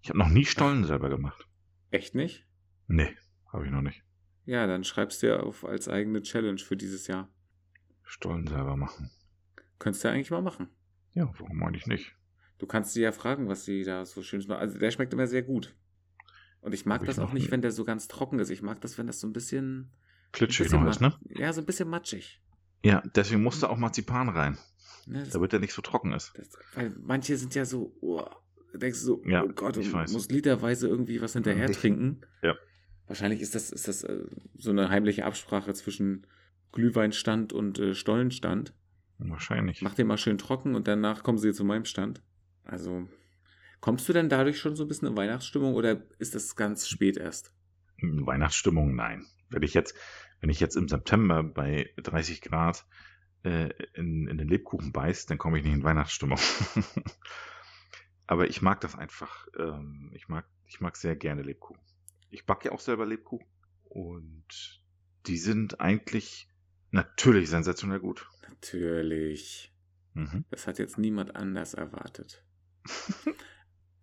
[0.00, 0.88] Ich habe noch nie Stollen Ach.
[0.88, 1.46] selber gemacht.
[1.90, 2.46] Echt nicht?
[2.86, 3.16] Nee,
[3.52, 4.02] habe ich noch nicht.
[4.46, 7.28] Ja, dann schreibst du ja auf als eigene Challenge für dieses Jahr.
[8.02, 9.10] Stollen selber machen.
[9.78, 10.68] Könntest du ja eigentlich mal machen.
[11.12, 12.14] Ja, warum eigentlich nicht?
[12.58, 14.60] Du kannst sie ja fragen, was sie da so schön macht.
[14.60, 15.74] Also der schmeckt immer sehr gut.
[16.60, 18.50] Und ich mag Hab das ich auch nicht, wenn der so ganz trocken ist.
[18.50, 19.90] Ich mag das, wenn das so ein bisschen.
[20.32, 21.14] Klitschig noch ist, ne?
[21.28, 22.40] Ja, so ein bisschen matschig.
[22.84, 24.58] Ja, deswegen musst du auch Marzipan rein.
[25.06, 26.32] Ne, damit der nicht so trocken ist.
[26.36, 28.24] Das, weil manche sind ja so, oh,
[28.74, 30.12] denkst du so, ja, oh Gott, ich weiß.
[30.12, 32.20] musst literweise irgendwie was hinterher trinken.
[32.42, 32.56] Ja.
[33.06, 34.24] Wahrscheinlich ist das, ist das äh,
[34.56, 36.26] so eine heimliche Absprache zwischen
[36.72, 38.74] Glühweinstand und äh, Stollenstand.
[39.18, 39.82] Wahrscheinlich.
[39.82, 42.22] Mach den mal schön trocken und danach kommen sie zu meinem Stand.
[42.64, 43.08] Also,
[43.80, 47.16] kommst du denn dadurch schon so ein bisschen in Weihnachtsstimmung oder ist das ganz spät
[47.16, 47.52] erst?
[48.00, 49.24] Weihnachtsstimmung, nein.
[49.50, 49.94] Wenn ich jetzt,
[50.40, 52.86] wenn ich jetzt im September bei 30 Grad
[53.44, 56.38] äh, in, in den Lebkuchen beiß, dann komme ich nicht in Weihnachtsstimmung.
[58.26, 59.46] Aber ich mag das einfach.
[59.58, 61.82] Ähm, ich mag, ich mag sehr gerne Lebkuchen.
[62.30, 63.46] Ich backe ja auch selber Lebkuchen
[63.84, 64.82] und
[65.26, 66.48] die sind eigentlich
[66.90, 68.28] natürlich sensationell gut.
[68.48, 69.72] Natürlich.
[70.14, 70.44] Mhm.
[70.50, 72.44] Das hat jetzt niemand anders erwartet.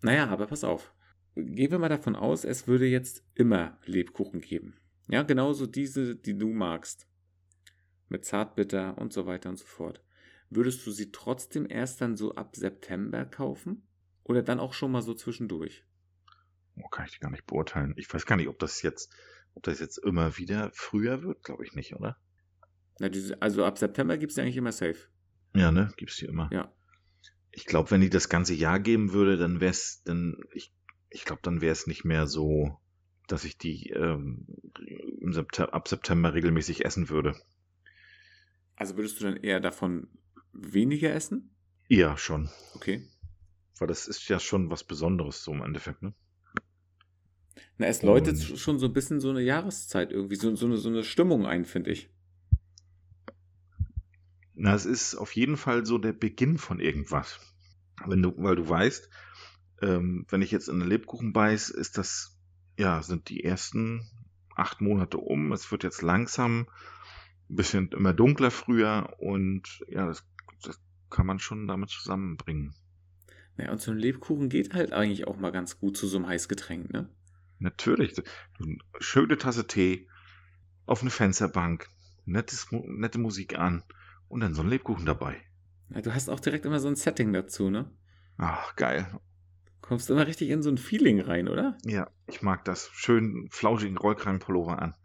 [0.01, 0.93] naja, aber pass auf.
[1.36, 4.77] Gehen wir mal davon aus, es würde jetzt immer Lebkuchen geben.
[5.08, 7.08] Ja, genauso diese, die du magst.
[8.12, 10.04] Mit Zartbitter und so weiter und so fort.
[10.50, 13.88] würdest du sie trotzdem erst dann so ab September kaufen?
[14.26, 15.86] Oder dann auch schon mal so zwischendurch?
[16.76, 17.93] Oh, kann ich gar nicht beurteilen.
[17.95, 19.15] Ich weiß gar nicht, ob das jetzt,
[19.54, 22.17] ob das jetzt immer wieder früher wird, glaube ich nicht, oder?
[23.00, 25.08] Na, also ab September gibt es ja eigentlich immer safe.
[25.56, 25.93] Ja, ne?
[25.95, 26.50] Gibt's die immer.
[26.52, 26.69] Ja.
[27.52, 30.74] Ich glaube, wenn die das ganze Jahr geben würde, dann wäre es, dann, ich,
[31.10, 32.78] ich glaube, dann wäre es nicht mehr so,
[33.30, 34.47] dass ich die ähm,
[35.21, 37.39] im September, ab September regelmäßig essen würde.
[38.82, 40.08] Also würdest du dann eher davon
[40.54, 41.56] weniger essen?
[41.88, 42.50] Ja, schon.
[42.74, 43.08] Okay.
[43.78, 46.15] Weil das ist ja schon was Besonderes so im Endeffekt, ne?
[47.78, 50.78] Na, es läutet Und- schon so ein bisschen so eine Jahreszeit irgendwie, so, so, eine,
[50.78, 52.10] so eine Stimmung ein, finde ich.
[54.56, 57.39] Na, es ist auf jeden Fall so der Beginn von irgendwas.
[58.08, 59.12] Wenn du, weil du weißt,
[59.84, 62.36] ähm, wenn ich jetzt in den Lebkuchen beiß, ist das,
[62.80, 64.10] ja, sind die ersten
[64.56, 65.52] acht Monate um.
[65.52, 66.67] Es wird jetzt langsam
[67.52, 70.26] ein bisschen immer dunkler früher und ja, das,
[70.64, 72.74] das kann man schon damit zusammenbringen.
[73.58, 76.28] Ja, und so ein Lebkuchen geht halt eigentlich auch mal ganz gut zu so einem
[76.28, 77.10] Heißgetränk, ne?
[77.60, 78.16] Natürlich.
[78.60, 80.08] Eine schöne Tasse Tee
[80.86, 81.88] auf eine Fensterbank,
[82.26, 83.84] nettes, nette Musik an
[84.30, 85.38] und dann so ein Lebkuchen dabei.
[85.94, 87.92] Ja, du hast auch direkt immer so ein Setting dazu, ne?
[88.38, 89.20] Ach, geil.
[89.82, 91.78] Kommst immer richtig in so ein Feeling rein, oder?
[91.84, 92.90] Ja, ich mag das.
[92.94, 94.96] Schön flauschigen Rollkragenpullover an.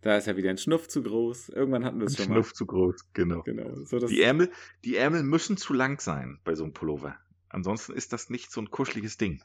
[0.00, 1.50] Da ist ja wieder ein Schnuff zu groß.
[1.50, 3.36] Irgendwann hatten wir es Ein schon Schnuff zu groß, genau.
[3.36, 3.42] mal.
[3.44, 3.74] Genau.
[3.84, 4.50] So, Die Ärmel,
[4.84, 7.16] die Ärmel müssen zu lang sein bei so einem Pullover.
[7.48, 9.42] Ansonsten ist das nicht so ein kuscheliges Ding.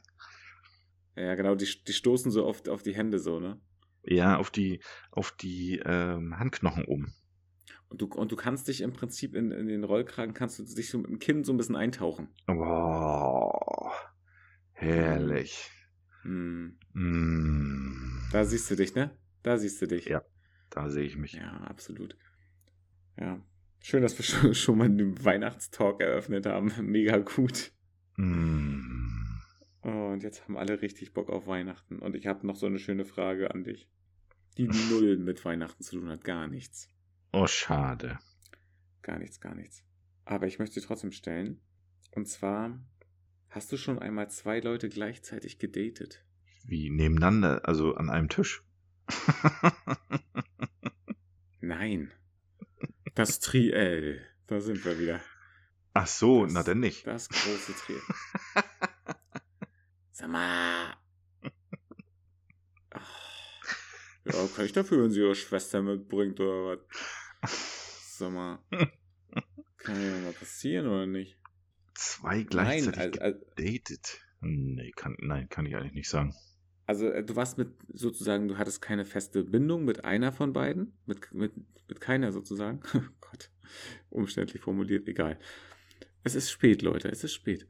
[1.16, 3.60] ja, genau, die, die stoßen so oft auf die Hände so, ne?
[4.02, 7.14] Ja, auf die, auf die ähm, Handknochen oben.
[7.88, 10.88] Und du, und du kannst dich im Prinzip in, in den Rollkragen, kannst du dich
[10.90, 12.28] so mit dem Kinn so ein bisschen eintauchen.
[12.46, 13.92] Wow.
[14.72, 15.70] Herrlich.
[16.22, 16.78] Hm.
[16.94, 18.28] Mm.
[18.32, 19.10] Da siehst du dich, ne?
[19.42, 20.06] Da siehst du dich.
[20.06, 20.22] Ja.
[20.70, 21.32] Da sehe ich mich.
[21.32, 22.16] Ja, absolut.
[23.18, 23.40] Ja.
[23.82, 26.72] Schön, dass wir schon, mal den Weihnachtstalk eröffnet haben.
[26.82, 27.72] Mega gut.
[28.16, 29.40] Mm.
[29.82, 31.98] Und jetzt haben alle richtig Bock auf Weihnachten.
[31.98, 33.88] Und ich habe noch so eine schöne Frage an dich.
[34.58, 36.24] Die null mit Weihnachten zu tun hat.
[36.24, 36.88] Gar nichts.
[37.32, 38.18] Oh, schade.
[39.02, 39.84] Gar nichts, gar nichts.
[40.24, 41.60] Aber ich möchte sie trotzdem stellen.
[42.12, 42.78] Und zwar,
[43.48, 46.24] hast du schon einmal zwei Leute gleichzeitig gedatet?
[46.64, 48.62] Wie nebeneinander, also an einem Tisch.
[51.60, 52.12] Nein.
[53.14, 54.24] Das Triell.
[54.46, 55.20] Da sind wir wieder.
[55.94, 57.06] Ach so, Das- na denn nicht.
[57.06, 58.02] Das große Triell.
[60.12, 60.96] Sag mal.
[64.24, 66.78] Ja, kann ich dafür, wenn sie ihre Schwester mitbringt oder
[67.40, 68.18] was?
[68.18, 68.58] Sag mal.
[69.78, 71.38] Kann ja mal passieren oder nicht?
[71.94, 74.20] Zwei Nein, gleichzeitig also, also, gedatet.
[74.40, 76.34] Nee, kann, nein, kann ich eigentlich nicht sagen.
[76.90, 80.92] Also äh, du warst mit sozusagen, du hattest keine feste Bindung mit einer von beiden?
[81.06, 81.52] Mit, mit,
[81.88, 82.80] mit keiner sozusagen?
[82.94, 83.48] Oh Gott,
[84.08, 85.38] umständlich formuliert, egal.
[86.24, 87.68] Es ist spät, Leute, es ist spät.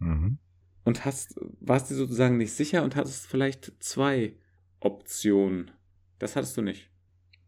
[0.00, 0.38] Mhm.
[0.82, 4.36] Und hast, warst dir sozusagen nicht sicher und hattest vielleicht zwei
[4.80, 5.70] Optionen.
[6.18, 6.90] Das hattest du nicht.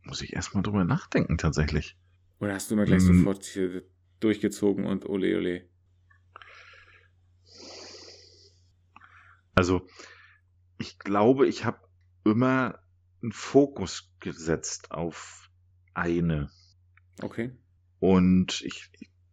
[0.04, 1.96] Muss ich erstmal drüber nachdenken, tatsächlich.
[2.38, 3.18] Oder hast du immer gleich Mm.
[3.18, 3.82] sofort hier
[4.20, 5.64] durchgezogen und ole ole?
[9.56, 9.88] Also,
[10.80, 11.78] ich glaube, ich habe
[12.24, 12.80] immer
[13.22, 15.50] einen Fokus gesetzt auf
[15.92, 16.50] eine.
[17.22, 17.52] Okay.
[17.98, 18.90] Und ich,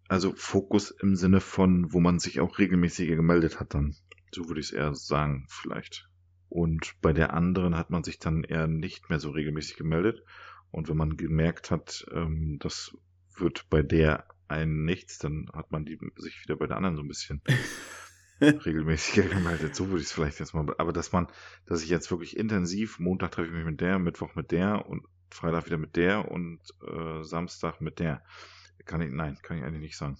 [0.09, 3.95] also Fokus im Sinne von, wo man sich auch regelmäßiger gemeldet hat dann.
[4.33, 6.09] So würde ich es eher sagen, vielleicht.
[6.49, 10.23] Und bei der anderen hat man sich dann eher nicht mehr so regelmäßig gemeldet.
[10.71, 12.95] Und wenn man gemerkt hat, ähm, das
[13.37, 17.03] wird bei der einen nichts, dann hat man die, sich wieder bei der anderen so
[17.03, 17.41] ein bisschen
[18.65, 19.75] regelmäßiger gemeldet.
[19.75, 20.65] So würde ich es vielleicht jetzt mal.
[20.77, 21.27] Aber dass man,
[21.65, 25.05] dass ich jetzt wirklich intensiv, Montag treffe ich mich mit der, Mittwoch mit der und
[25.29, 28.23] Freitag wieder mit der und äh, Samstag mit der.
[28.85, 30.17] Kann ich, nein, kann ich eigentlich nicht sagen.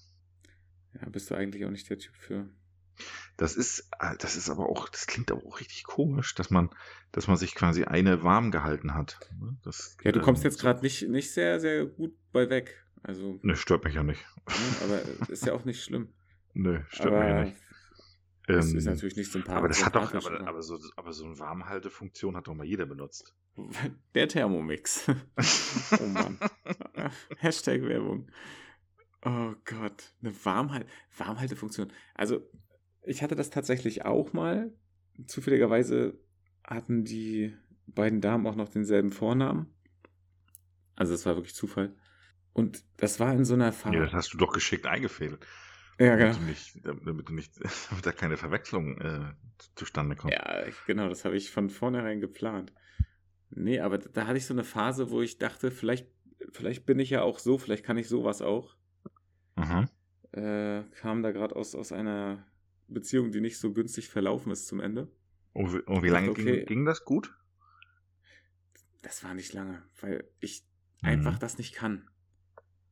[0.94, 2.50] Ja, bist du eigentlich auch nicht der Typ für.
[3.38, 6.70] Das ist, äh, das ist aber auch, das klingt aber auch richtig komisch, dass man,
[7.12, 9.20] dass man sich quasi eine warm gehalten hat.
[9.40, 9.56] ne?
[9.64, 12.84] Das, Ja, du kommst ähm, jetzt gerade nicht, nicht sehr, sehr gut bei weg.
[13.04, 14.26] Also, Ne, stört mich ja nicht.
[14.48, 14.54] ne,
[14.84, 16.10] aber ist ja auch nicht schlimm.
[16.54, 17.58] Nö, stört mich ja aber nicht.
[18.48, 19.58] Ähm, ist natürlich nicht sympathisch.
[19.58, 22.86] aber das hat doch, aber, aber so, aber so eine Warmhaltefunktion hat doch mal jeder
[22.86, 23.36] benutzt.
[24.16, 25.06] Der Thermomix.
[26.00, 26.40] oh Mann.
[27.40, 28.30] Hashtag Werbung.
[29.24, 30.14] Oh Gott.
[30.22, 30.86] Eine Warmhal
[31.18, 31.92] Warmhaltefunktion.
[32.16, 32.48] Also,
[33.04, 34.72] ich hatte das tatsächlich auch mal.
[35.26, 36.18] Zufälligerweise
[36.64, 37.54] hatten die
[37.88, 39.74] beiden Damen auch noch denselben Vornamen.
[40.96, 41.96] Also, das war wirklich Zufall.
[42.54, 43.98] Und das war in so einer Ja, Phase.
[44.00, 45.46] das hast du doch geschickt eingefädelt.
[46.00, 46.40] Ja, damit, genau.
[46.40, 47.54] du nicht, damit du nicht,
[47.90, 49.34] damit da keine Verwechslung äh,
[49.76, 50.34] zustande kommt.
[50.34, 52.74] Ja, genau, das habe ich von vornherein geplant.
[53.50, 56.08] Nee, aber da hatte ich so eine Phase, wo ich dachte, vielleicht,
[56.52, 58.76] vielleicht bin ich ja auch so, vielleicht kann ich sowas auch.
[59.56, 59.88] mhm.
[60.34, 62.46] äh, kam da gerade aus, aus einer
[62.88, 65.12] Beziehung, die nicht so günstig verlaufen ist zum Ende.
[65.54, 67.34] Und, wie, und wie lange okay, ging, ging, das gut?
[69.02, 70.64] Das war nicht lange, weil ich
[71.02, 71.10] mhm.
[71.10, 72.10] einfach das nicht kann.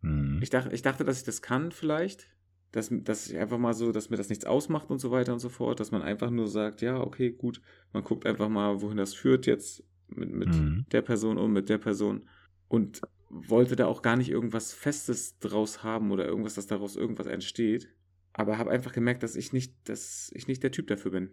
[0.01, 0.39] Mhm.
[0.41, 2.34] Ich, dachte, ich dachte, dass ich das kann vielleicht,
[2.75, 5.39] dass, dass ich einfach mal so, dass mir das nichts ausmacht und so weiter und
[5.39, 7.61] so fort, dass man einfach nur sagt, ja, okay, gut,
[7.93, 10.85] man guckt einfach mal, wohin das führt jetzt mit, mit mhm.
[10.91, 12.27] der Person und mit der Person
[12.67, 17.27] und wollte da auch gar nicht irgendwas Festes draus haben oder irgendwas, dass daraus irgendwas
[17.27, 17.87] entsteht,
[18.33, 21.31] aber habe einfach gemerkt, dass ich nicht, dass ich nicht der Typ dafür bin.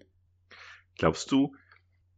[0.96, 1.56] Glaubst du,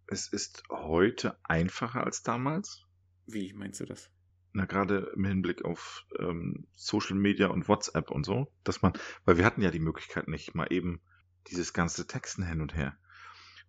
[0.06, 2.82] es ist heute einfacher als damals?
[3.26, 4.10] Wie meinst du das?
[4.54, 8.92] Na gerade im Hinblick auf ähm, Social Media und WhatsApp und so, dass man,
[9.24, 11.00] weil wir hatten ja die Möglichkeit nicht mal eben
[11.48, 12.96] dieses ganze Texten hin und her.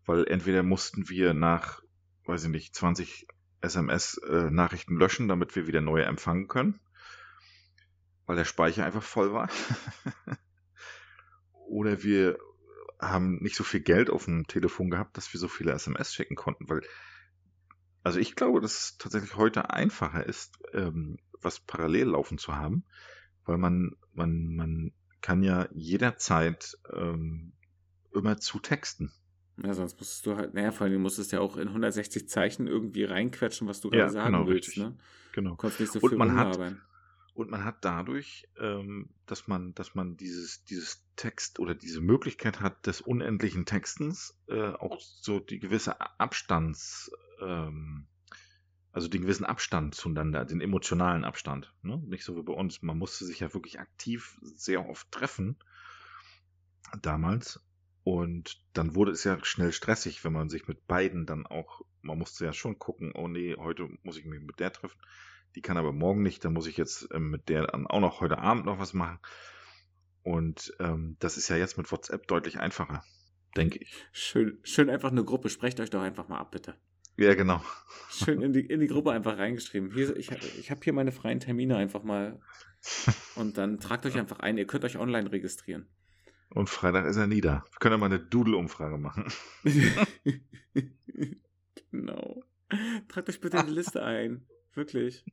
[0.06, 1.82] Weil entweder mussten wir nach,
[2.26, 3.28] weiß ich nicht, 20
[3.62, 6.80] SMS-Nachrichten äh, löschen, damit wir wieder neue empfangen können,
[8.28, 9.50] weil der Speicher einfach voll war.
[11.68, 12.38] Oder wir
[13.00, 16.36] haben nicht so viel Geld auf dem Telefon gehabt, dass wir so viele SMS schicken
[16.36, 16.82] konnten, weil
[18.06, 22.86] also ich glaube, dass es tatsächlich heute einfacher ist, ähm, was parallel laufen zu haben,
[23.46, 27.54] weil man, man, man kann ja jederzeit ähm,
[28.14, 29.12] immer zu texten.
[29.58, 32.68] Ja, sonst musstest du halt, naja, vor allem musstest du ja auch in 160 Zeichen
[32.68, 34.70] irgendwie reinquetschen, was du gerade ja, sagen genau, willst.
[34.70, 34.84] Richtig.
[34.84, 34.98] Ne?
[35.34, 35.56] Genau.
[35.56, 36.60] Konntest nicht so und viel man hat,
[37.34, 42.62] und man hat dadurch, ähm, dass man, dass man dieses, dieses Text oder diese Möglichkeit
[42.62, 48.08] hat des unendlichen Textens, äh, auch so die gewisse Abstands, ähm,
[48.92, 51.74] also den gewissen Abstand zueinander, den emotionalen Abstand.
[51.82, 52.02] Ne?
[52.06, 52.82] Nicht so wie bei uns.
[52.82, 55.58] Man musste sich ja wirklich aktiv sehr oft treffen
[57.02, 57.60] damals.
[58.04, 62.20] Und dann wurde es ja schnell stressig, wenn man sich mit beiden dann auch, man
[62.20, 65.00] musste ja schon gucken, oh nee, heute muss ich mich mit der treffen.
[65.56, 68.22] Die kann aber morgen nicht, dann muss ich jetzt äh, mit der dann auch noch
[68.22, 69.20] heute Abend noch was machen.
[70.22, 73.04] Und ähm, das ist ja jetzt mit WhatsApp deutlich einfacher,
[73.58, 74.06] denke ich.
[74.12, 75.50] Schön, schön einfach eine Gruppe.
[75.50, 76.76] Sprecht euch doch einfach mal ab, bitte.
[77.18, 77.62] Ja, genau.
[78.10, 79.92] Schön in die, in die Gruppe einfach reingeschrieben.
[79.92, 82.40] Hier, ich ich habe hier meine freien Termine einfach mal.
[83.36, 84.58] Und dann tragt euch einfach ein.
[84.58, 85.88] Ihr könnt euch online registrieren.
[86.50, 87.64] Und Freitag ist er nie da.
[87.72, 89.32] Wir können ja mal eine Doodle-Umfrage machen.
[91.92, 92.44] genau.
[93.08, 94.46] Tragt euch bitte in die Liste ein.
[94.74, 95.26] Wirklich.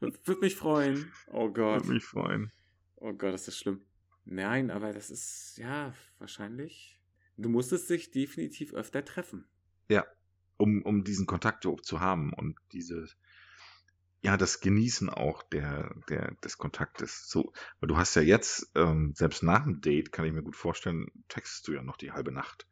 [0.00, 1.10] Würde mich freuen.
[1.32, 1.82] Oh Gott.
[1.82, 2.52] Würde mich freuen.
[2.96, 3.80] Oh Gott, das ist schlimm.
[4.26, 7.00] Nein, aber das ist, ja, wahrscheinlich.
[7.36, 9.46] Du musstest dich definitiv öfter treffen.
[9.88, 10.04] Ja,
[10.60, 13.06] um, um diesen Kontakt zu haben und diese,
[14.22, 17.28] ja, das Genießen auch der, der, des Kontaktes.
[17.28, 20.56] So, weil du hast ja jetzt, ähm, selbst nach dem Date, kann ich mir gut
[20.56, 22.66] vorstellen, textest du ja noch die halbe Nacht.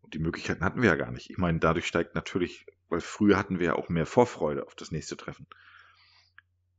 [0.00, 1.30] Und die Möglichkeiten hatten wir ja gar nicht.
[1.30, 4.92] Ich meine, dadurch steigt natürlich, weil früher hatten wir ja auch mehr Vorfreude auf das
[4.92, 5.46] nächste Treffen.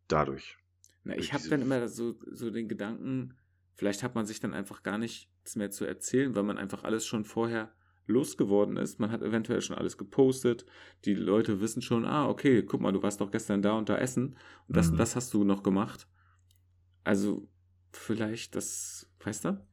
[0.08, 0.58] Dadurch.
[1.04, 3.36] Na, ich habe dann immer so, so den Gedanken,
[3.74, 7.06] vielleicht hat man sich dann einfach gar nichts mehr zu erzählen, weil man einfach alles
[7.06, 7.74] schon vorher
[8.08, 9.00] losgeworden ist.
[9.00, 10.66] Man hat eventuell schon alles gepostet.
[11.06, 13.98] Die Leute wissen schon, ah, okay, guck mal, du warst doch gestern da und da
[13.98, 14.38] essen.
[14.68, 14.98] Und das, mhm.
[14.98, 16.08] das hast du noch gemacht.
[17.04, 17.48] Also,
[17.92, 19.66] vielleicht das, weißt du?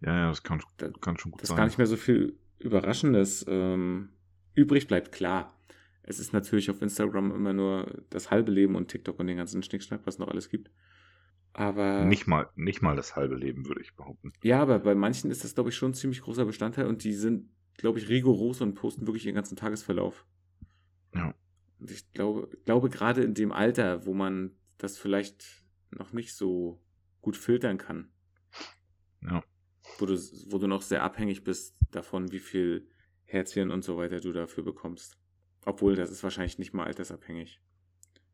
[0.00, 0.60] Ja, ja, das kann,
[1.00, 1.56] kann schon gut das sein.
[1.56, 4.10] Das gar nicht mehr so viel Überraschendes ähm,
[4.54, 5.12] übrig bleibt.
[5.12, 5.56] Klar,
[6.02, 9.62] es ist natürlich auf Instagram immer nur das halbe Leben und TikTok und den ganzen
[9.62, 10.70] Schnickschnack, was noch alles gibt.
[11.52, 12.04] Aber.
[12.04, 14.32] Nicht mal, nicht mal das halbe Leben, würde ich behaupten.
[14.42, 17.12] Ja, aber bei manchen ist das, glaube ich, schon ein ziemlich großer Bestandteil und die
[17.12, 20.26] sind, glaube ich, rigoros und posten wirklich ihren ganzen Tagesverlauf.
[21.14, 21.34] Ja.
[21.78, 26.82] Und ich glaube, glaube gerade in dem Alter, wo man das vielleicht noch nicht so
[27.20, 28.10] gut filtern kann.
[29.22, 29.44] Ja.
[29.98, 30.16] Wo du,
[30.50, 32.88] wo du noch sehr abhängig bist davon, wie viel
[33.24, 35.18] Herzchen und so weiter du dafür bekommst.
[35.64, 37.60] Obwohl, das ist wahrscheinlich nicht mal altersabhängig.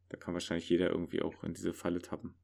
[0.08, 2.34] Da kann wahrscheinlich jeder irgendwie auch in diese Falle tappen.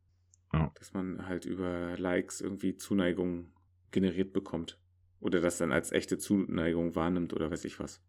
[0.74, 3.52] Dass man halt über Likes irgendwie Zuneigung
[3.90, 4.78] generiert bekommt.
[5.20, 8.02] Oder das dann als echte Zuneigung wahrnimmt oder weiß ich was.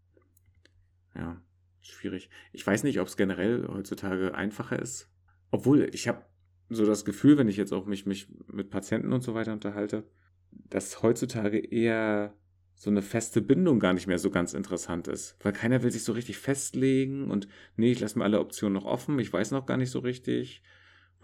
[1.15, 1.41] Ja,
[1.81, 2.29] schwierig.
[2.51, 5.09] Ich weiß nicht, ob es generell heutzutage einfacher ist.
[5.51, 6.25] Obwohl, ich habe
[6.69, 10.03] so das Gefühl, wenn ich jetzt auch mich, mich mit Patienten und so weiter unterhalte,
[10.51, 12.35] dass heutzutage eher
[12.75, 15.37] so eine feste Bindung gar nicht mehr so ganz interessant ist.
[15.41, 18.85] Weil keiner will sich so richtig festlegen und nee, ich lasse mir alle Optionen noch
[18.85, 20.61] offen, ich weiß noch gar nicht so richtig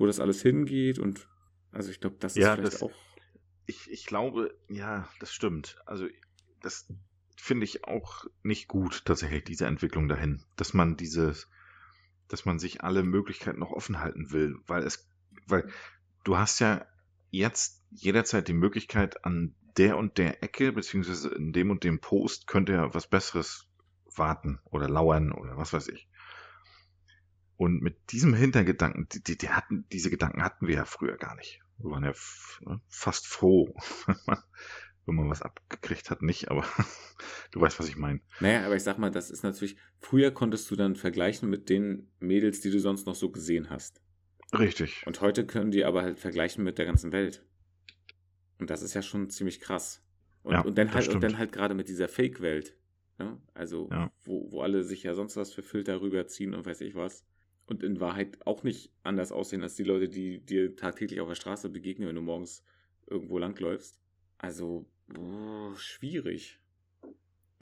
[0.02, 1.28] wo das alles hingeht und
[1.72, 2.91] also ich glaube, das ist ja, vielleicht das, auch.
[3.66, 5.78] Ich, ich glaube, ja, das stimmt.
[5.86, 6.08] Also
[6.62, 6.91] das
[7.38, 10.43] finde ich auch nicht gut, tatsächlich, diese Entwicklung dahin.
[10.58, 11.49] Dass man dieses,
[12.28, 15.10] dass man sich alle Möglichkeiten noch offen halten will, weil es,
[15.47, 15.70] weil
[16.24, 16.86] du hast ja
[17.30, 22.47] jetzt jederzeit die Möglichkeit an der und der Ecke, beziehungsweise in dem und dem Post
[22.47, 23.70] könnte ja was Besseres
[24.16, 26.10] warten oder lauern oder was weiß ich.
[27.62, 31.36] Und mit diesem Hintergedanken, die, die, die hatten, diese Gedanken hatten wir ja früher gar
[31.36, 31.62] nicht.
[31.78, 32.14] Wir waren ja
[32.62, 33.76] ne, fast froh,
[35.05, 36.66] wenn man was abgekriegt hat, nicht, aber
[37.51, 38.20] du weißt, was ich meine.
[38.39, 42.09] Naja, aber ich sag mal, das ist natürlich, früher konntest du dann vergleichen mit den
[42.20, 44.01] Mädels, die du sonst noch so gesehen hast.
[44.57, 45.03] Richtig.
[45.05, 47.45] Und heute können die aber halt vergleichen mit der ganzen Welt.
[48.57, 50.03] Und das ist ja schon ziemlich krass.
[50.41, 52.76] Und, ja, und dann halt, und dann halt gerade mit dieser Fake-Welt.
[53.20, 53.39] Ne?
[53.53, 54.12] Also, ja.
[54.24, 57.24] wo, wo alle sich ja sonst was für Filter rüberziehen und weiß ich was.
[57.72, 61.36] Und in Wahrheit auch nicht anders aussehen als die Leute, die dir tagtäglich auf der
[61.36, 62.65] Straße begegnen, wenn du morgens
[63.07, 63.97] irgendwo langläufst.
[64.38, 66.59] Also, boah, schwierig.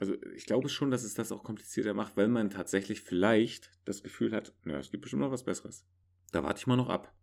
[0.00, 4.02] Also, ich glaube schon, dass es das auch komplizierter macht, weil man tatsächlich vielleicht das
[4.02, 5.86] Gefühl hat, naja, es gibt bestimmt noch was Besseres.
[6.32, 7.14] Da warte ich mal noch ab.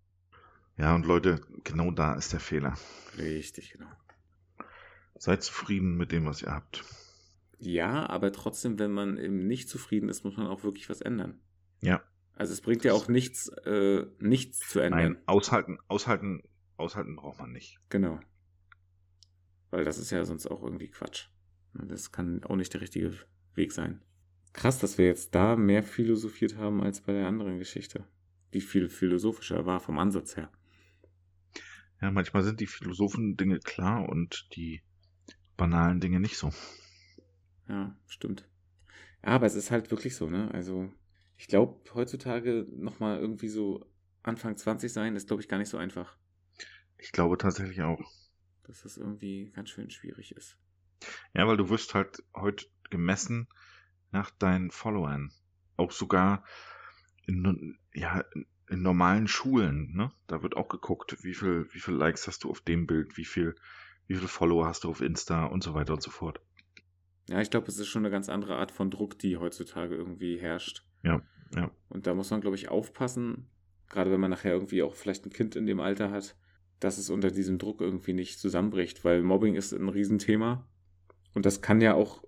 [0.78, 2.78] Ja, und Leute, genau da ist der Fehler.
[3.18, 3.92] Richtig, genau.
[5.18, 6.86] Seid zufrieden mit dem, was ihr habt.
[7.60, 11.42] Ja, aber trotzdem, wenn man eben nicht zufrieden ist, muss man auch wirklich was ändern.
[11.82, 12.02] Ja.
[12.38, 15.14] Also es bringt ja auch nichts, äh, nichts zu ändern.
[15.14, 16.44] Nein, aushalten, aushalten,
[16.78, 17.80] aushalten braucht man nicht.
[17.90, 18.20] Genau.
[19.72, 21.30] Weil das ist ja sonst auch irgendwie Quatsch.
[21.74, 23.12] Das kann auch nicht der richtige
[23.56, 24.04] Weg sein.
[24.54, 28.06] Krass, dass wir jetzt da mehr philosophiert haben als bei der anderen Geschichte,
[28.54, 30.52] die viel philosophischer war vom Ansatz her.
[32.02, 34.84] Ja, manchmal sind die Philosophen Dinge klar und die
[35.58, 36.52] banalen Dinge nicht so.
[37.68, 38.48] Ja, stimmt.
[39.24, 40.52] Ja, aber es ist halt wirklich so, ne?
[40.54, 40.94] Also,
[41.38, 43.86] ich glaube, heutzutage nochmal irgendwie so
[44.24, 46.18] Anfang 20 sein, ist, glaube ich, gar nicht so einfach.
[46.98, 48.02] Ich glaube tatsächlich auch.
[48.64, 50.58] Dass das irgendwie ganz schön schwierig ist.
[51.34, 53.48] Ja, weil du wirst halt heute gemessen
[54.12, 55.32] nach deinen Followern.
[55.78, 56.44] Auch sogar
[57.28, 58.26] in, ja,
[58.70, 60.12] in normalen Schulen, ne?
[60.26, 63.26] Da wird auch geguckt, wie viel, wie viel Likes hast du auf dem Bild, wie
[63.26, 63.56] viel,
[64.08, 66.42] wie viele Follower hast du auf Insta und so weiter und so fort.
[67.30, 70.40] Ja, ich glaube, es ist schon eine ganz andere Art von Druck, die heutzutage irgendwie
[70.40, 70.87] herrscht.
[71.04, 71.22] Ja,
[71.56, 71.72] ja.
[71.90, 73.48] Und da muss man, glaube ich, aufpassen,
[73.90, 76.36] gerade wenn man nachher irgendwie auch vielleicht ein Kind in dem Alter hat,
[76.80, 80.68] dass es unter diesem Druck irgendwie nicht zusammenbricht, weil Mobbing ist ein Riesenthema.
[81.34, 82.24] Und das kann ja auch,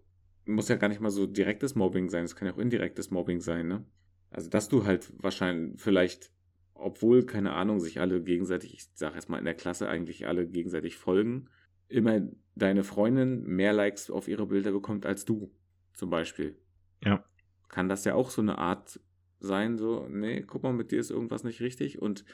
[0.45, 3.41] muss ja gar nicht mal so direktes Mobbing sein, es kann ja auch indirektes Mobbing
[3.41, 3.86] sein, ne?
[4.32, 6.32] Also, dass du halt wahrscheinlich vielleicht,
[6.76, 10.47] obwohl, keine Ahnung, sich alle gegenseitig, ich sage jetzt mal in der Klasse eigentlich alle
[10.47, 11.49] gegenseitig folgen,
[11.88, 12.22] immer
[12.55, 15.51] deine Freundin mehr Likes auf ihre Bilder bekommt als du,
[15.93, 16.59] zum Beispiel.
[17.03, 17.26] Ja.
[17.70, 18.99] Kann das ja auch so eine Art
[19.39, 22.26] sein, so, nee, guck mal, mit dir ist irgendwas nicht richtig und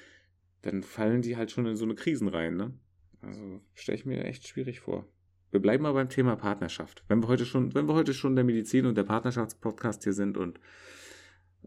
[0.62, 2.74] dann fallen die halt schon in so eine Krisen rein, ne?
[3.22, 5.08] Also stelle ich mir echt schwierig vor.
[5.52, 7.04] Wir bleiben mal beim Thema Partnerschaft.
[7.08, 10.38] Wenn wir heute schon, wenn wir heute schon der Medizin und der Partnerschaftspodcast hier sind
[10.38, 10.60] und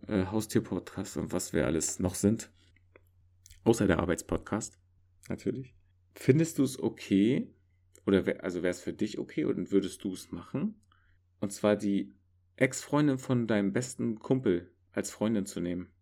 [0.06, 2.50] äh, Haustierpodcast und was wir alles noch sind,
[3.64, 4.78] außer der Arbeitspodcast,
[5.28, 5.74] natürlich.
[6.14, 7.54] Findest du es okay,
[8.06, 10.80] oder wär, also wäre es für dich okay und würdest du es machen?
[11.40, 12.14] Und zwar die
[12.60, 15.92] Ex-Freundin von deinem besten Kumpel als Freundin zu nehmen.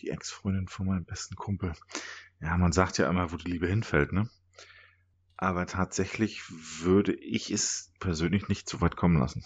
[0.00, 1.74] Die Ex-Freundin von meinem besten Kumpel.
[2.40, 4.28] Ja, man sagt ja immer, wo die Liebe hinfällt, ne?
[5.36, 6.42] Aber tatsächlich
[6.82, 9.44] würde ich es persönlich nicht so weit kommen lassen.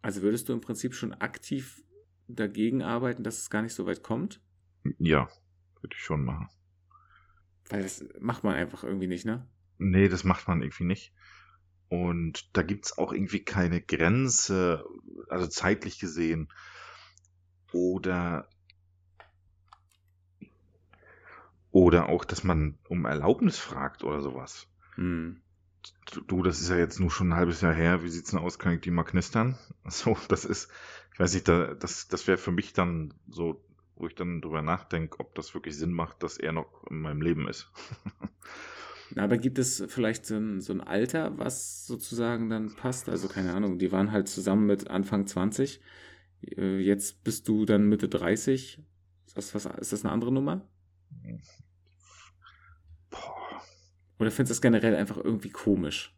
[0.00, 1.82] Also würdest du im Prinzip schon aktiv
[2.26, 4.40] dagegen arbeiten, dass es gar nicht so weit kommt?
[4.98, 5.28] Ja,
[5.80, 6.48] würde ich schon machen.
[7.68, 9.46] Weil das macht man einfach irgendwie nicht, ne?
[9.78, 11.12] Nee, das macht man irgendwie nicht.
[11.88, 14.84] Und da gibt's auch irgendwie keine Grenze,
[15.28, 16.48] also zeitlich gesehen.
[17.72, 18.48] Oder
[21.76, 24.66] oder auch, dass man um Erlaubnis fragt oder sowas.
[24.94, 25.42] Hm.
[26.26, 28.02] Du, das ist ja jetzt nur schon ein halbes Jahr her.
[28.02, 28.58] Wie sieht's denn aus?
[28.58, 29.58] Kann ich die mal knistern?
[29.88, 30.70] So, das ist,
[31.12, 33.62] ich weiß nicht, da, das, das wäre für mich dann so,
[33.94, 37.20] wo ich dann drüber nachdenke, ob das wirklich Sinn macht, dass er noch in meinem
[37.20, 37.70] Leben ist.
[39.14, 43.08] Aber gibt es vielleicht so ein, so ein Alter, was sozusagen dann passt?
[43.08, 45.80] Also keine Ahnung, die waren halt zusammen mit Anfang 20.
[46.56, 48.82] Äh, jetzt bist du dann Mitte 30.
[49.26, 50.66] Ist das, was, ist das eine andere Nummer?
[53.10, 53.62] Boah.
[54.18, 56.14] Oder findest du das generell einfach irgendwie komisch?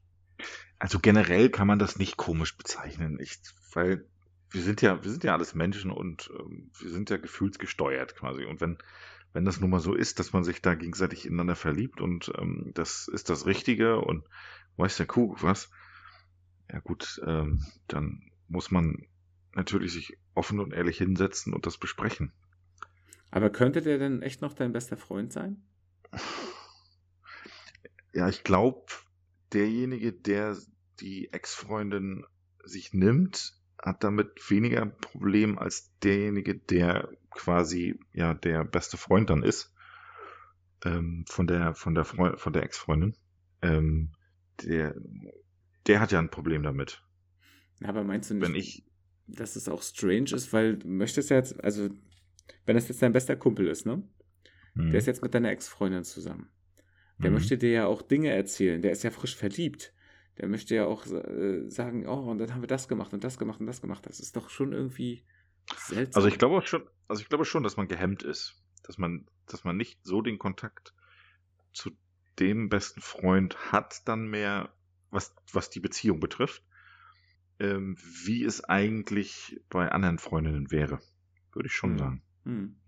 [0.78, 3.18] Also generell kann man das nicht komisch bezeichnen.
[3.20, 3.38] Ich,
[3.72, 4.06] weil
[4.50, 8.44] wir sind ja, wir sind ja alles Menschen und ähm, wir sind ja gefühlsgesteuert quasi.
[8.44, 8.78] Und wenn,
[9.32, 12.72] wenn das nun mal so ist, dass man sich da gegenseitig ineinander verliebt und ähm,
[12.74, 14.24] das ist das Richtige und
[14.76, 15.70] weiß der Kuh was,
[16.70, 19.06] ja gut, ähm, dann muss man
[19.54, 22.32] natürlich sich offen und ehrlich hinsetzen und das besprechen.
[23.30, 25.62] Aber könnte der denn echt noch dein bester Freund sein?
[28.12, 28.86] Ja, ich glaube,
[29.52, 30.56] derjenige, der
[31.00, 32.24] die Ex-Freundin
[32.64, 39.42] sich nimmt, hat damit weniger Problem als derjenige, der quasi ja der beste Freund dann
[39.42, 39.72] ist
[40.84, 43.14] ähm, von der von der Freund, von der Ex-Freundin.
[43.62, 44.12] Ähm,
[44.62, 44.94] der
[45.86, 47.02] der hat ja ein Problem damit.
[47.82, 48.84] Aber meinst du nicht, wenn ich,
[49.26, 51.88] dass es auch strange ist, weil du möchtest ja jetzt, also
[52.66, 54.02] wenn das jetzt dein bester Kumpel ist, ne?
[54.74, 54.90] Hm.
[54.90, 56.50] Der ist jetzt mit deiner Ex-Freundin zusammen.
[57.18, 57.34] Der mhm.
[57.34, 58.80] möchte dir ja auch Dinge erzählen.
[58.80, 59.92] Der ist ja frisch verliebt.
[60.38, 63.38] Der möchte ja auch äh, sagen, oh, und dann haben wir das gemacht und das
[63.38, 64.06] gemacht und das gemacht.
[64.06, 65.24] Das ist doch schon irgendwie
[65.76, 66.20] seltsam.
[66.20, 68.62] Also ich glaube schon, also ich glaube schon, dass man gehemmt ist.
[68.84, 70.94] Dass man, dass man nicht so den Kontakt
[71.72, 71.90] zu
[72.38, 74.72] dem besten Freund hat, dann mehr,
[75.10, 76.62] was, was die Beziehung betrifft,
[77.58, 81.00] ähm, wie es eigentlich bei anderen Freundinnen wäre.
[81.52, 81.98] Würde ich schon hm.
[81.98, 82.22] sagen.
[82.44, 82.80] Hm.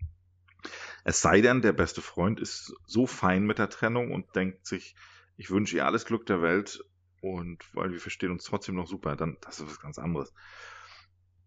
[1.03, 4.95] Es sei denn, der beste Freund ist so fein mit der Trennung und denkt sich,
[5.35, 6.83] ich wünsche ihr alles Glück der Welt
[7.21, 10.33] und weil wir verstehen uns trotzdem noch super, dann das ist was ganz anderes.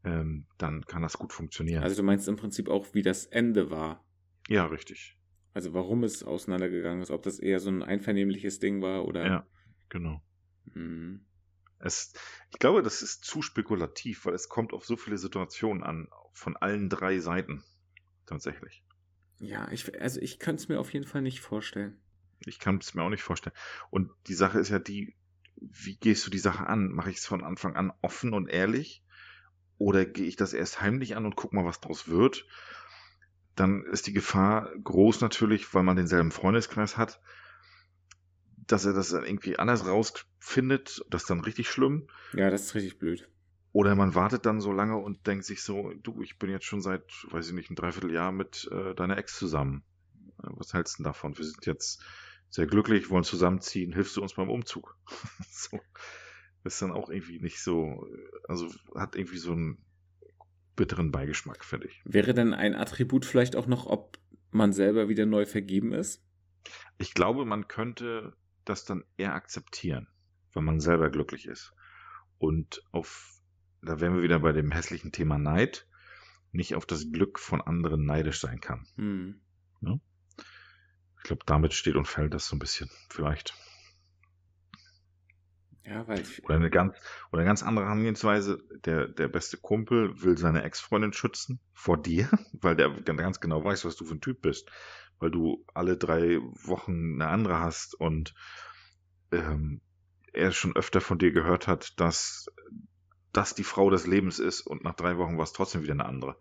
[0.05, 1.83] Ähm, dann kann das gut funktionieren.
[1.83, 4.05] Also du meinst im Prinzip auch, wie das Ende war.
[4.49, 5.19] Ja, richtig.
[5.55, 9.27] Also warum es auseinandergegangen ist, ob das eher so ein einvernehmliches Ding war oder.
[9.27, 9.47] Ja,
[9.89, 10.23] genau.
[10.75, 11.27] Mhm.
[11.79, 12.13] Es,
[12.51, 16.57] ich glaube, das ist zu spekulativ, weil es kommt auf so viele Situationen an, von
[16.57, 17.63] allen drei Seiten.
[18.27, 18.85] Tatsächlich.
[19.39, 22.01] Ja, ich, also ich kann es mir auf jeden Fall nicht vorstellen.
[22.47, 23.55] Ich kann es mir auch nicht vorstellen.
[23.91, 25.15] Und die Sache ist ja die,
[25.57, 26.89] wie gehst du die Sache an?
[26.89, 29.03] Mache ich es von Anfang an offen und ehrlich?
[29.79, 32.47] Oder gehe ich das erst heimlich an und guck mal, was draus wird?
[33.57, 37.21] Dann ist die Gefahr groß natürlich, weil man denselben Freundeskreis hat,
[38.67, 41.05] dass er das dann irgendwie anders rausfindet.
[41.11, 42.09] Das ist dann richtig schlimm.
[42.33, 43.29] Ja, das ist richtig blöd.
[43.73, 46.81] Oder man wartet dann so lange und denkt sich so, du, ich bin jetzt schon
[46.81, 49.83] seit, weiß ich nicht, ein Dreivierteljahr mit äh, deiner Ex zusammen.
[50.39, 51.37] Was hältst du denn davon?
[51.37, 52.03] Wir sind jetzt
[52.55, 54.97] sehr glücklich, wollen zusammenziehen, hilfst du uns beim Umzug?
[55.51, 55.81] so.
[56.63, 58.07] ist dann auch irgendwie nicht so,
[58.47, 59.85] also hat irgendwie so einen
[60.77, 62.01] bitteren Beigeschmack, finde ich.
[62.05, 64.19] Wäre denn ein Attribut vielleicht auch noch, ob
[64.53, 66.25] man selber wieder neu vergeben ist?
[66.97, 70.07] Ich glaube, man könnte das dann eher akzeptieren,
[70.53, 71.75] wenn man selber glücklich ist.
[72.39, 73.41] Und auf
[73.83, 75.89] da wären wir wieder bei dem hässlichen Thema Neid,
[76.53, 78.87] nicht auf das Glück von anderen neidisch sein kann.
[78.95, 79.41] Hm.
[79.81, 79.99] Ja?
[81.25, 83.55] Ich glaube, damit steht und fällt das so ein bisschen, vielleicht.
[85.83, 86.45] Ja, weil ich...
[86.45, 86.95] Oder eine ganz,
[87.33, 88.63] oder eine ganz andere Herangehensweise.
[88.85, 93.87] Der, der beste Kumpel will seine Ex-Freundin schützen vor dir, weil der ganz genau weiß,
[93.87, 94.71] was du für ein Typ bist.
[95.19, 98.35] Weil du alle drei Wochen eine andere hast und
[99.33, 99.81] ähm,
[100.35, 102.49] er schon öfter von dir gehört hat, dass
[103.33, 106.05] das die Frau des Lebens ist und nach drei Wochen war es trotzdem wieder eine
[106.05, 106.37] andere.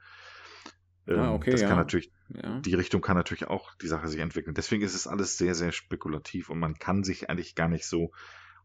[1.06, 1.68] Ah, ähm, ah, okay, das ja.
[1.68, 2.60] kann natürlich, ja.
[2.60, 4.54] die Richtung kann natürlich auch die Sache sich entwickeln.
[4.54, 8.12] Deswegen ist es alles sehr, sehr spekulativ und man kann sich eigentlich gar nicht so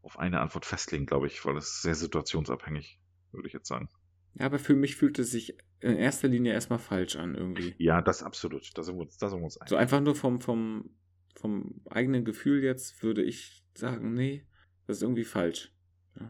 [0.03, 3.01] auf eine Antwort festlegen, glaube ich, weil es sehr situationsabhängig,
[3.32, 3.89] würde ich jetzt sagen.
[4.34, 7.74] Ja, aber für mich fühlt es sich in erster Linie erstmal falsch an, irgendwie.
[7.78, 8.70] Ja, das absolut.
[8.76, 9.70] Da sind wir uns, da sind wir uns einig.
[9.70, 10.91] So einfach nur vom, vom,
[11.34, 14.47] vom eigenen Gefühl jetzt würde ich sagen, nee,
[14.86, 15.72] das ist irgendwie falsch.
[16.18, 16.28] Ja.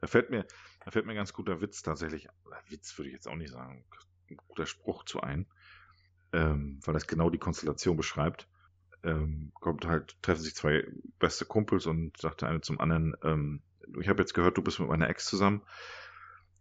[0.00, 0.46] Da fällt mir,
[0.84, 2.28] da fällt mir ganz guter Witz tatsächlich,
[2.68, 3.84] Witz würde ich jetzt auch nicht sagen,
[4.30, 5.46] ein guter Spruch zu ein,
[6.32, 8.48] ähm, weil das genau die Konstellation beschreibt.
[9.02, 10.86] Ähm, kommt halt, treffen sich zwei
[11.18, 13.62] beste Kumpels und sagt der eine zum anderen, ähm,
[14.00, 15.62] ich habe jetzt gehört, du bist mit meiner Ex zusammen.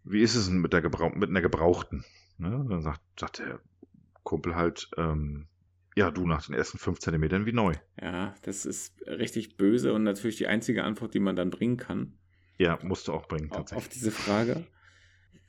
[0.04, 2.06] Wie ist es denn mit, der Gebrauch mit einer Gebrauchten?
[2.38, 2.66] Ne?
[2.70, 3.60] Dann sagt, sagt der
[4.24, 5.48] Kumpel halt, ähm,
[5.96, 7.74] ja, du nach den ersten fünf Zentimetern wie neu.
[8.02, 12.18] Ja, das ist richtig böse und natürlich die einzige Antwort, die man dann bringen kann.
[12.58, 13.86] Ja, musst du auch bringen, tatsächlich.
[13.86, 14.68] Auf diese Frage,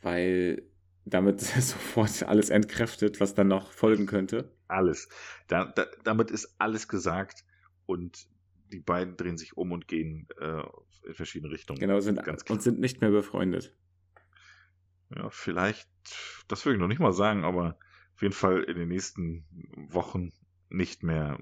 [0.03, 0.63] weil
[1.11, 4.53] damit sofort alles entkräftet, was dann noch folgen könnte.
[4.69, 5.09] Alles.
[5.49, 7.45] Da, da, damit ist alles gesagt
[7.87, 8.29] und
[8.73, 10.63] die beiden drehen sich um und gehen äh,
[11.07, 11.81] in verschiedene Richtungen.
[11.81, 13.75] Genau, sind, Ganz und sind nicht mehr befreundet.
[15.15, 15.89] Ja, vielleicht,
[16.47, 17.79] das würde ich noch nicht mal sagen, aber
[18.15, 19.45] auf jeden Fall in den nächsten
[19.91, 20.33] Wochen
[20.69, 21.39] nicht mehr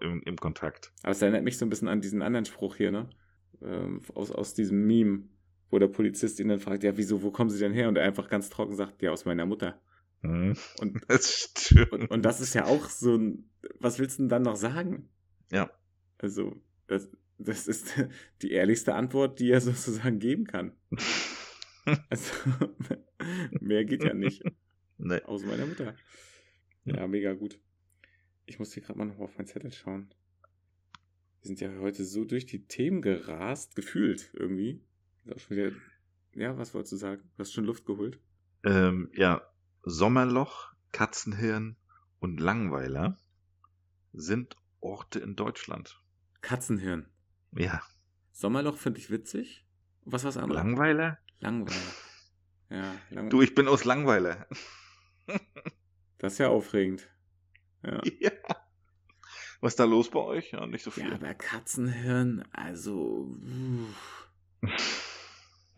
[0.00, 0.92] im, im Kontakt.
[1.02, 3.08] Aber es erinnert mich so ein bisschen an diesen anderen Spruch hier, ne?
[3.62, 5.24] ähm, aus, aus diesem Meme,
[5.70, 7.88] wo der Polizist ihn dann fragt, ja, wieso, wo kommen Sie denn her?
[7.88, 9.80] Und er einfach ganz trocken sagt, ja, aus meiner Mutter.
[10.22, 10.56] Mhm.
[10.80, 11.54] Und, das
[11.90, 15.08] und, und, das ist ja auch so ein, was willst du denn dann noch sagen?
[15.50, 15.70] Ja.
[16.18, 17.94] Also, das, das ist
[18.42, 20.72] die ehrlichste Antwort, die er sozusagen geben kann.
[22.10, 22.32] also,
[23.60, 24.42] mehr geht ja nicht.
[24.98, 25.22] Nee.
[25.22, 25.94] Aus meiner Mutter.
[26.84, 27.60] Ja, mega gut.
[28.46, 30.08] Ich muss hier gerade mal noch auf meinen Zettel schauen.
[31.40, 34.82] Wir sind ja heute so durch die Themen gerast, gefühlt irgendwie.
[35.48, 35.72] Wieder,
[36.34, 37.22] ja, was wolltest du sagen?
[37.36, 38.18] Du hast schon Luft geholt.
[38.64, 39.42] Ähm, ja,
[39.82, 41.76] Sommerloch, Katzenhirn
[42.18, 43.18] und Langweiler
[44.12, 46.02] sind Orte in Deutschland.
[46.40, 47.08] Katzenhirn.
[47.52, 47.82] Ja.
[48.32, 49.66] Sommerloch finde ich witzig.
[50.04, 50.62] Was war's anderes?
[50.62, 51.18] Langweiler?
[51.40, 51.76] Langweiler.
[52.70, 53.28] Ja, Langweiler.
[53.30, 54.46] Du, ich bin aus Langweiler.
[56.18, 57.08] das ist ja aufregend.
[57.82, 58.00] Ja.
[58.20, 58.32] ja.
[59.60, 60.52] Was ist da los bei euch?
[60.52, 61.08] Ja, nicht so viel.
[61.08, 63.36] Ja, aber Katzenhirn, also.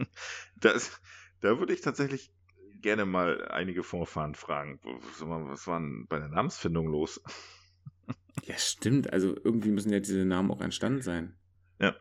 [0.57, 1.01] das,
[1.41, 2.33] da würde ich tatsächlich
[2.81, 4.81] gerne mal einige Vorfahren fragen.
[4.83, 7.23] Was war denn bei der Namensfindung los?
[8.45, 9.13] Ja, stimmt.
[9.13, 11.35] Also irgendwie müssen ja diese Namen auch entstanden sein.
[11.79, 11.95] Ja.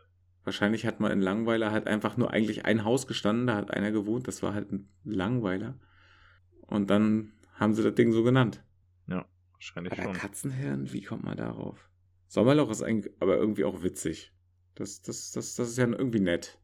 [0.44, 3.90] Wahrscheinlich hat man in Langweiler halt einfach nur eigentlich ein Haus gestanden, da hat einer
[3.90, 5.78] gewohnt, das war halt ein Langweiler.
[6.62, 8.64] Und dann haben sie das Ding so genannt.
[9.06, 10.12] Ja, wahrscheinlich Aber schon.
[10.14, 11.90] Katzenhirn, wie kommt man darauf?
[12.26, 14.32] Sommerloch ist eigentlich aber irgendwie auch witzig.
[14.76, 16.58] Das, das, das, das ist ja irgendwie nett.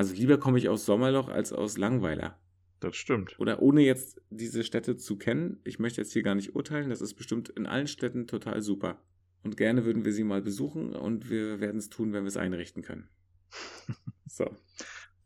[0.00, 2.40] Also lieber komme ich aus Sommerloch als aus Langweiler.
[2.80, 3.38] Das stimmt.
[3.38, 7.02] Oder ohne jetzt diese Städte zu kennen, ich möchte jetzt hier gar nicht urteilen, das
[7.02, 9.02] ist bestimmt in allen Städten total super.
[9.42, 12.38] Und gerne würden wir sie mal besuchen und wir werden es tun, wenn wir es
[12.38, 13.10] einrichten können.
[14.26, 14.56] So.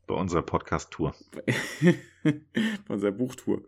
[0.08, 1.14] Bei unserer Podcast-Tour.
[2.24, 2.34] Bei
[2.88, 3.62] unserer Buchtour,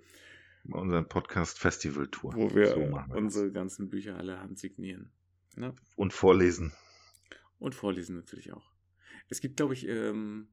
[0.65, 2.35] Bei unserer Podcast-Festival-Tour.
[2.35, 3.17] wo wir So wir das.
[3.17, 5.13] unsere ganzen Bücher alle handsignieren.
[5.55, 5.73] Ne?
[5.95, 6.73] Und vorlesen.
[7.61, 8.73] Und vorlesen natürlich auch.
[9.29, 10.49] Es gibt, glaube ich, ähm,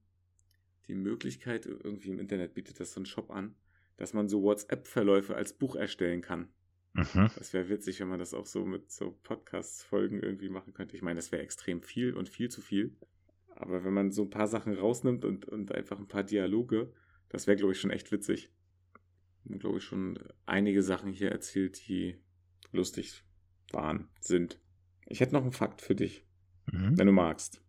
[0.87, 3.55] die Möglichkeit, irgendwie im Internet bietet das so ein Shop an,
[3.97, 6.49] dass man so WhatsApp-Verläufe als Buch erstellen kann.
[6.93, 7.31] Mhm.
[7.37, 10.95] Das wäre witzig, wenn man das auch so mit so Podcast-Folgen irgendwie machen könnte.
[10.95, 12.95] Ich meine, das wäre extrem viel und viel zu viel.
[13.55, 16.91] Aber wenn man so ein paar Sachen rausnimmt und, und einfach ein paar Dialoge,
[17.29, 18.51] das wäre, glaube ich, schon echt witzig.
[19.45, 22.17] Und glaube ich schon einige Sachen hier erzählt, die
[22.71, 23.23] lustig
[23.71, 24.59] waren, sind.
[25.07, 26.25] Ich hätte noch einen Fakt für dich,
[26.71, 26.97] Mhm.
[26.97, 27.61] wenn du magst.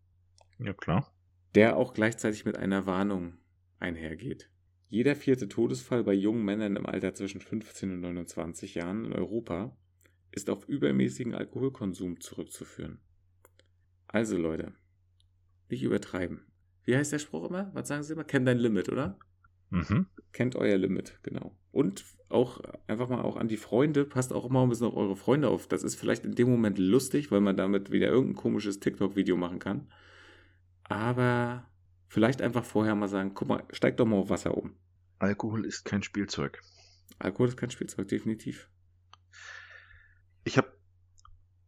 [0.58, 1.12] Ja, klar.
[1.54, 3.38] Der auch gleichzeitig mit einer Warnung
[3.78, 4.50] einhergeht.
[4.88, 9.76] Jeder vierte Todesfall bei jungen Männern im Alter zwischen 15 und 29 Jahren in Europa
[10.30, 12.98] ist auf übermäßigen Alkoholkonsum zurückzuführen.
[14.08, 14.72] Also Leute,
[15.68, 16.46] nicht übertreiben.
[16.84, 17.70] Wie heißt der Spruch immer?
[17.74, 18.24] Was sagen Sie immer?
[18.24, 19.18] Kennt dein Limit, oder?
[19.70, 20.06] Mhm.
[20.32, 21.56] Kennt euer Limit, genau.
[21.72, 25.16] Und auch einfach mal auch an die Freunde, passt auch immer ein bisschen auf eure
[25.16, 25.66] Freunde auf.
[25.66, 29.58] Das ist vielleicht in dem Moment lustig, weil man damit wieder irgendein komisches TikTok-Video machen
[29.58, 29.88] kann.
[30.84, 31.68] Aber
[32.08, 34.76] vielleicht einfach vorher mal sagen, guck mal, steig doch mal auf Wasser um.
[35.18, 36.60] Alkohol ist kein Spielzeug.
[37.18, 38.68] Alkohol ist kein Spielzeug, definitiv.
[40.44, 40.72] Ich habe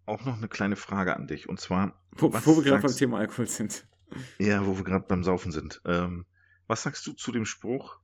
[0.04, 1.48] auch noch eine kleine Frage an dich.
[1.48, 3.86] Und zwar, Wo, wo wir gerade beim Thema Alkohol sind.
[4.38, 5.80] ja, wo wir gerade beim Saufen sind.
[5.84, 6.26] Ähm,
[6.66, 7.98] was sagst du zu dem Spruch,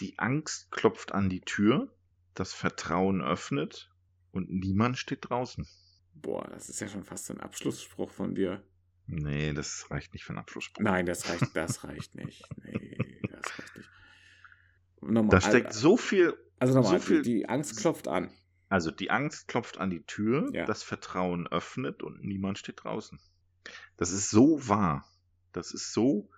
[0.00, 1.92] die Angst klopft an die Tür,
[2.34, 3.90] das Vertrauen öffnet
[4.32, 5.66] und niemand steht draußen?
[6.14, 8.62] Boah, das ist ja schon fast ein Abschlussspruch von dir.
[9.10, 10.82] Nee, das reicht nicht für einen Abschlussspruch.
[10.84, 12.44] Nein, das reicht, das reicht nicht.
[12.62, 12.98] Nee,
[13.30, 13.90] das reicht nicht.
[15.00, 18.30] Nochmal, Da steckt so viel, also nochmal, so viel- die, Angst klopft an.
[18.68, 20.66] also die Angst klopft an die Tür, Ja.
[20.66, 23.18] das Vertrauen öffnet und niemand steht draußen.
[23.96, 25.08] Das ist so wahr.
[25.52, 26.28] Das ist so,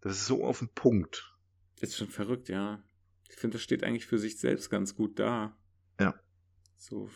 [0.00, 1.32] das ist so auf den Punkt.
[1.80, 2.82] Ist schon verrückt, ja.
[3.28, 5.56] Ich finde, das steht eigentlich für sich selbst ganz gut da.
[6.00, 6.18] Ja.
[6.76, 7.08] So.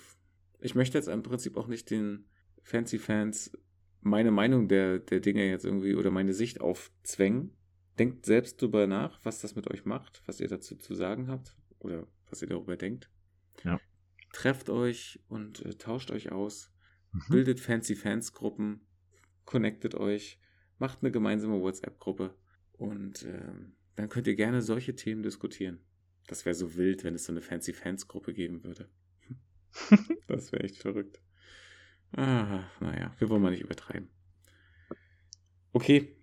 [0.61, 2.29] Ich möchte jetzt im Prinzip auch nicht den
[2.63, 3.57] Fancy-Fans
[4.01, 7.57] meine Meinung der, der Dinge jetzt irgendwie oder meine Sicht aufzwängen.
[7.99, 11.57] Denkt selbst drüber nach, was das mit euch macht, was ihr dazu zu sagen habt
[11.79, 13.11] oder was ihr darüber denkt.
[13.65, 13.81] Ja.
[14.33, 16.73] Trefft euch und äh, tauscht euch aus.
[17.13, 17.23] Mhm.
[17.31, 18.87] Bildet Fancy-Fans-Gruppen.
[19.45, 20.41] Connectet euch.
[20.79, 22.35] Macht eine gemeinsame WhatsApp-Gruppe.
[22.73, 25.81] Und ähm, dann könnt ihr gerne solche Themen diskutieren.
[26.27, 28.89] Das wäre so wild, wenn es so eine Fancy-Fans-Gruppe geben würde.
[30.27, 31.21] das wäre echt verrückt.
[32.17, 34.09] Ah, naja, wir wollen mal nicht übertreiben.
[35.73, 36.17] Okay,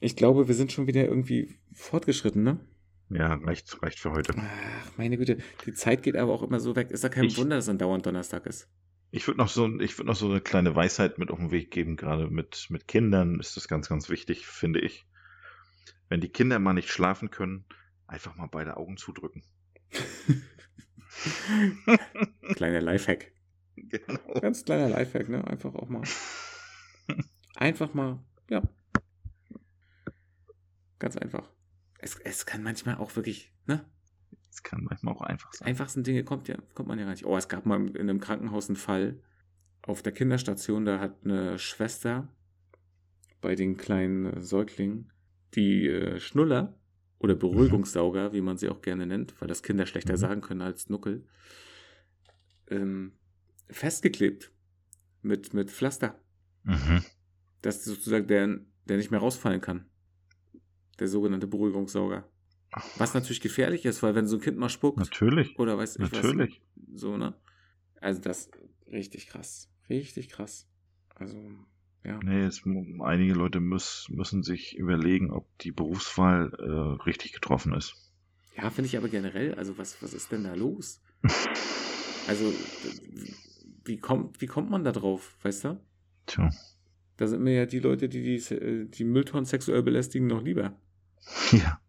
[0.00, 2.60] ich glaube, wir sind schon wieder irgendwie fortgeschritten, ne?
[3.10, 4.34] Ja, reicht, reicht für heute.
[4.36, 6.90] Ach, meine Güte, die Zeit geht aber auch immer so weg.
[6.90, 8.68] Ist ja kein Ich- Wunder, dass es dauernd Donnerstag ist.
[9.10, 11.70] Ich würde noch so, ich würde noch so eine kleine Weisheit mit auf den Weg
[11.70, 11.96] geben.
[11.96, 15.06] Gerade mit, mit Kindern ist das ganz, ganz wichtig, finde ich.
[16.08, 17.64] Wenn die Kinder mal nicht schlafen können,
[18.08, 19.44] einfach mal beide Augen zudrücken.
[22.56, 23.30] Kleiner Lifehack.
[23.88, 24.40] Genau.
[24.40, 25.44] Ganz kleiner Lifehack, ne?
[25.46, 26.02] Einfach auch mal.
[27.56, 28.18] Einfach mal,
[28.48, 28.62] ja.
[30.98, 31.48] Ganz einfach.
[31.98, 33.84] Es, es kann manchmal auch wirklich, ne?
[34.50, 35.68] Das kann manchmal auch einfach sein.
[35.68, 37.26] einfachsten Dinge kommt, ja, kommt man ja gar nicht.
[37.26, 39.20] Oh, es gab mal in einem Krankenhaus einen Fall
[39.82, 42.28] auf der Kinderstation, da hat eine Schwester
[43.40, 45.12] bei den kleinen Säuglingen
[45.54, 46.78] die äh, Schnuller
[47.18, 50.18] oder Beruhigungssauger, wie man sie auch gerne nennt, weil das Kinder schlechter Mhm.
[50.18, 51.26] sagen können als Nuckel,
[52.68, 53.12] ähm,
[53.68, 54.52] festgeklebt
[55.22, 56.20] mit, mit Pflaster,
[56.64, 57.04] Mhm.
[57.62, 59.86] dass sozusagen der, der nicht mehr rausfallen kann.
[60.98, 62.28] Der sogenannte Beruhigungssauger.
[62.96, 65.58] Was natürlich gefährlich ist, weil wenn so ein Kind mal spuckt, Natürlich.
[65.58, 66.62] oder weiß ich Natürlich.
[66.76, 67.00] was.
[67.00, 67.34] So, ne?
[68.00, 68.50] Also das
[68.90, 69.70] richtig krass.
[69.88, 70.68] Richtig krass.
[71.14, 71.36] Also,
[72.04, 72.18] ja.
[72.22, 77.94] Nee, es, einige Leute müß, müssen sich überlegen, ob die Berufswahl äh, richtig getroffen ist.
[78.56, 81.00] Ja, finde ich aber generell, also was, was ist denn da los?
[82.26, 82.50] Also,
[83.84, 85.80] wie kommt, wie kommt man da drauf, weißt du?
[86.26, 86.50] Tja.
[87.16, 90.78] Da sind mir ja die Leute, die die, äh, die Mülltonnen sexuell belästigen, noch lieber.
[91.52, 91.80] Ja.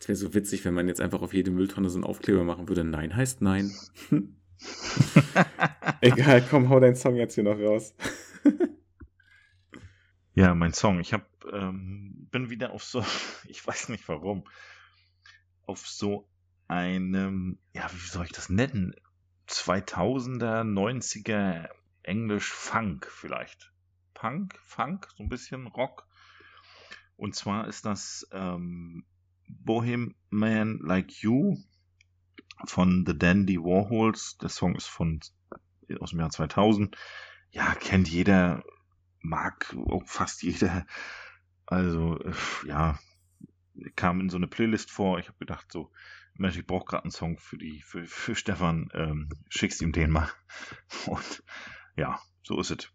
[0.00, 2.68] Es wäre so witzig, wenn man jetzt einfach auf jede Mülltonne so einen Aufkleber machen
[2.68, 2.82] würde.
[2.82, 3.70] Nein heißt nein.
[6.00, 7.94] Egal, komm, hau deinen Song jetzt hier noch raus.
[10.34, 10.98] ja, mein Song.
[10.98, 13.04] Ich hab, ähm, bin wieder auf so,
[13.46, 14.42] ich weiß nicht warum,
[15.66, 16.28] auf so
[16.66, 18.96] einem, ja, wie soll ich das nennen?
[19.48, 21.68] 2000er, 90er
[22.02, 23.72] Englisch Funk vielleicht.
[24.14, 26.06] Punk, Funk, so ein bisschen Rock.
[27.16, 29.04] Und zwar ist das ähm,
[29.48, 31.56] Bohemian Like You
[32.64, 34.38] von The Dandy Warhols.
[34.38, 35.20] Der Song ist von
[36.00, 36.96] aus dem Jahr 2000.
[37.50, 38.62] Ja, kennt jeder,
[39.20, 39.76] mag
[40.06, 40.86] fast jeder.
[41.66, 42.32] Also, äh,
[42.66, 42.98] ja,
[43.96, 45.18] kam in so eine Playlist vor.
[45.18, 45.90] Ich habe gedacht, so,
[46.34, 50.10] Mensch, ich brauche gerade einen Song für die, für, für Stefan, ähm, schickst ihm den
[50.10, 50.28] mal.
[51.06, 51.42] Und
[51.96, 52.90] ja, so ist es.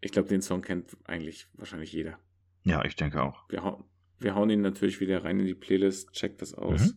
[0.00, 2.18] Ich glaube, den Song kennt eigentlich wahrscheinlich jeder.
[2.64, 3.48] Ja, ich denke auch.
[3.48, 3.84] Wir, hau
[4.18, 6.94] wir hauen ihn natürlich wieder rein in die Playlist, checkt das aus.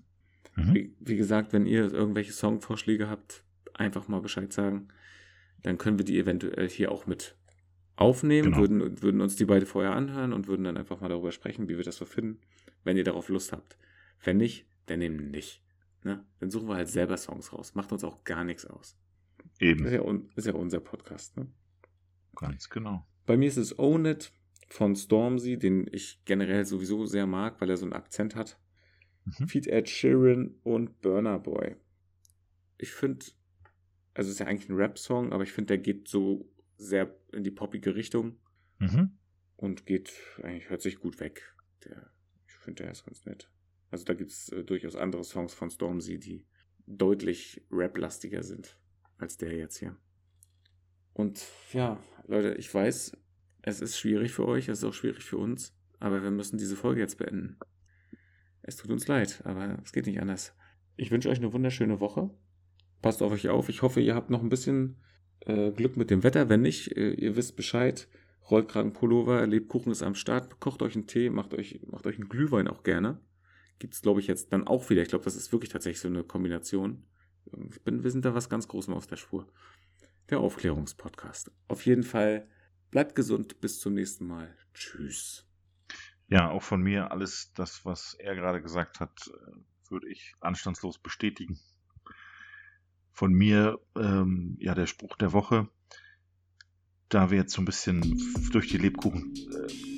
[0.56, 0.64] Mhm.
[0.64, 0.74] Mhm.
[0.74, 3.44] Wie, wie, gesagt, wenn ihr irgendwelche Songvorschläge habt,
[3.74, 4.90] einfach mal Bescheid sagen.
[5.62, 7.38] Dann können wir die eventuell hier auch mit
[7.96, 8.58] aufnehmen, genau.
[8.58, 11.78] würden, würden uns die beide vorher anhören und würden dann einfach mal darüber sprechen, wie
[11.78, 12.42] wir das so finden,
[12.84, 13.78] wenn ihr darauf Lust habt.
[14.24, 15.64] Wenn nicht, dann eben nicht.
[16.04, 16.26] Ne?
[16.40, 17.76] Dann suchen wir halt selber Songs raus.
[17.76, 18.98] Macht uns auch gar nichts aus.
[19.60, 19.86] Eben.
[19.86, 21.38] Ist ja, ist ja unser Podcast.
[21.38, 21.48] Ne?
[22.36, 23.06] Ganz genau.
[23.26, 24.34] Bei mir ist es Own It
[24.70, 28.60] von Stormzy, den ich generell sowieso sehr mag, weil er so einen Akzent hat.
[29.26, 29.48] Mhm.
[29.48, 31.76] Feed Ed Sheeran und Burner Boy.
[32.78, 33.26] Ich finde,
[34.14, 37.44] also es ist ja eigentlich ein Rap-Song, aber ich finde, der geht so sehr in
[37.44, 38.38] die poppige Richtung
[38.80, 39.18] mhm.
[39.56, 40.12] und geht,
[40.42, 41.56] eigentlich hört sich gut weg.
[41.86, 42.12] Der,
[42.48, 43.50] ich finde, der ist ganz nett.
[43.94, 46.48] Also da gibt es äh, durchaus andere Songs von Stormzy, die
[46.88, 48.80] deutlich rap-lastiger sind
[49.20, 49.96] als der jetzt hier.
[51.14, 53.16] Und ja, Leute, ich weiß,
[53.62, 56.76] es ist schwierig für euch, es ist auch schwierig für uns, aber wir müssen diese
[56.76, 57.60] Folge jetzt beenden.
[58.64, 60.56] Es tut uns leid, aber es geht nicht anders.
[60.96, 62.32] Ich wünsche euch eine wunderschöne Woche.
[63.04, 63.70] Passt auf euch auf.
[63.70, 65.04] Ich hoffe, ihr habt noch ein bisschen
[65.42, 66.50] äh, Glück mit dem Wetter.
[66.50, 68.08] Wenn nicht, äh, ihr wisst Bescheid.
[68.50, 70.60] Rollkragenpullover, Lebkuchen ist am Start.
[70.60, 73.22] Kocht euch einen Tee, macht euch, macht euch einen Glühwein auch gerne
[73.80, 75.02] gibt es, glaube ich, jetzt dann auch wieder.
[75.02, 77.06] Ich glaube, das ist wirklich tatsächlich so eine Kombination.
[77.84, 79.48] Bin, wir sind da was ganz Großem auf der Spur.
[80.30, 81.52] Der Aufklärungspodcast.
[81.68, 82.48] Auf jeden Fall
[82.92, 83.60] bleibt gesund.
[83.60, 84.56] Bis zum nächsten Mal.
[84.74, 85.46] Tschüss.
[86.28, 90.98] Ja, auch von mir alles das, was er gerade gesagt hat, äh, würde ich anstandslos
[90.98, 91.60] bestätigen.
[93.12, 95.70] Von mir, ähm, ja, der Spruch der Woche,
[97.10, 98.02] da wir jetzt so ein bisschen
[98.52, 99.93] durch die Lebkuchen äh,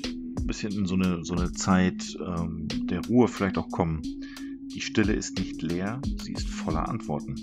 [0.48, 4.02] bisschen in so eine, so eine Zeit ähm, der Ruhe vielleicht auch kommen.
[4.74, 7.36] Die Stille ist nicht leer, sie ist voller Antworten.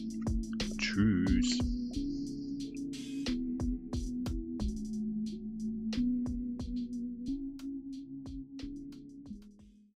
[0.78, 1.58] Tschüss.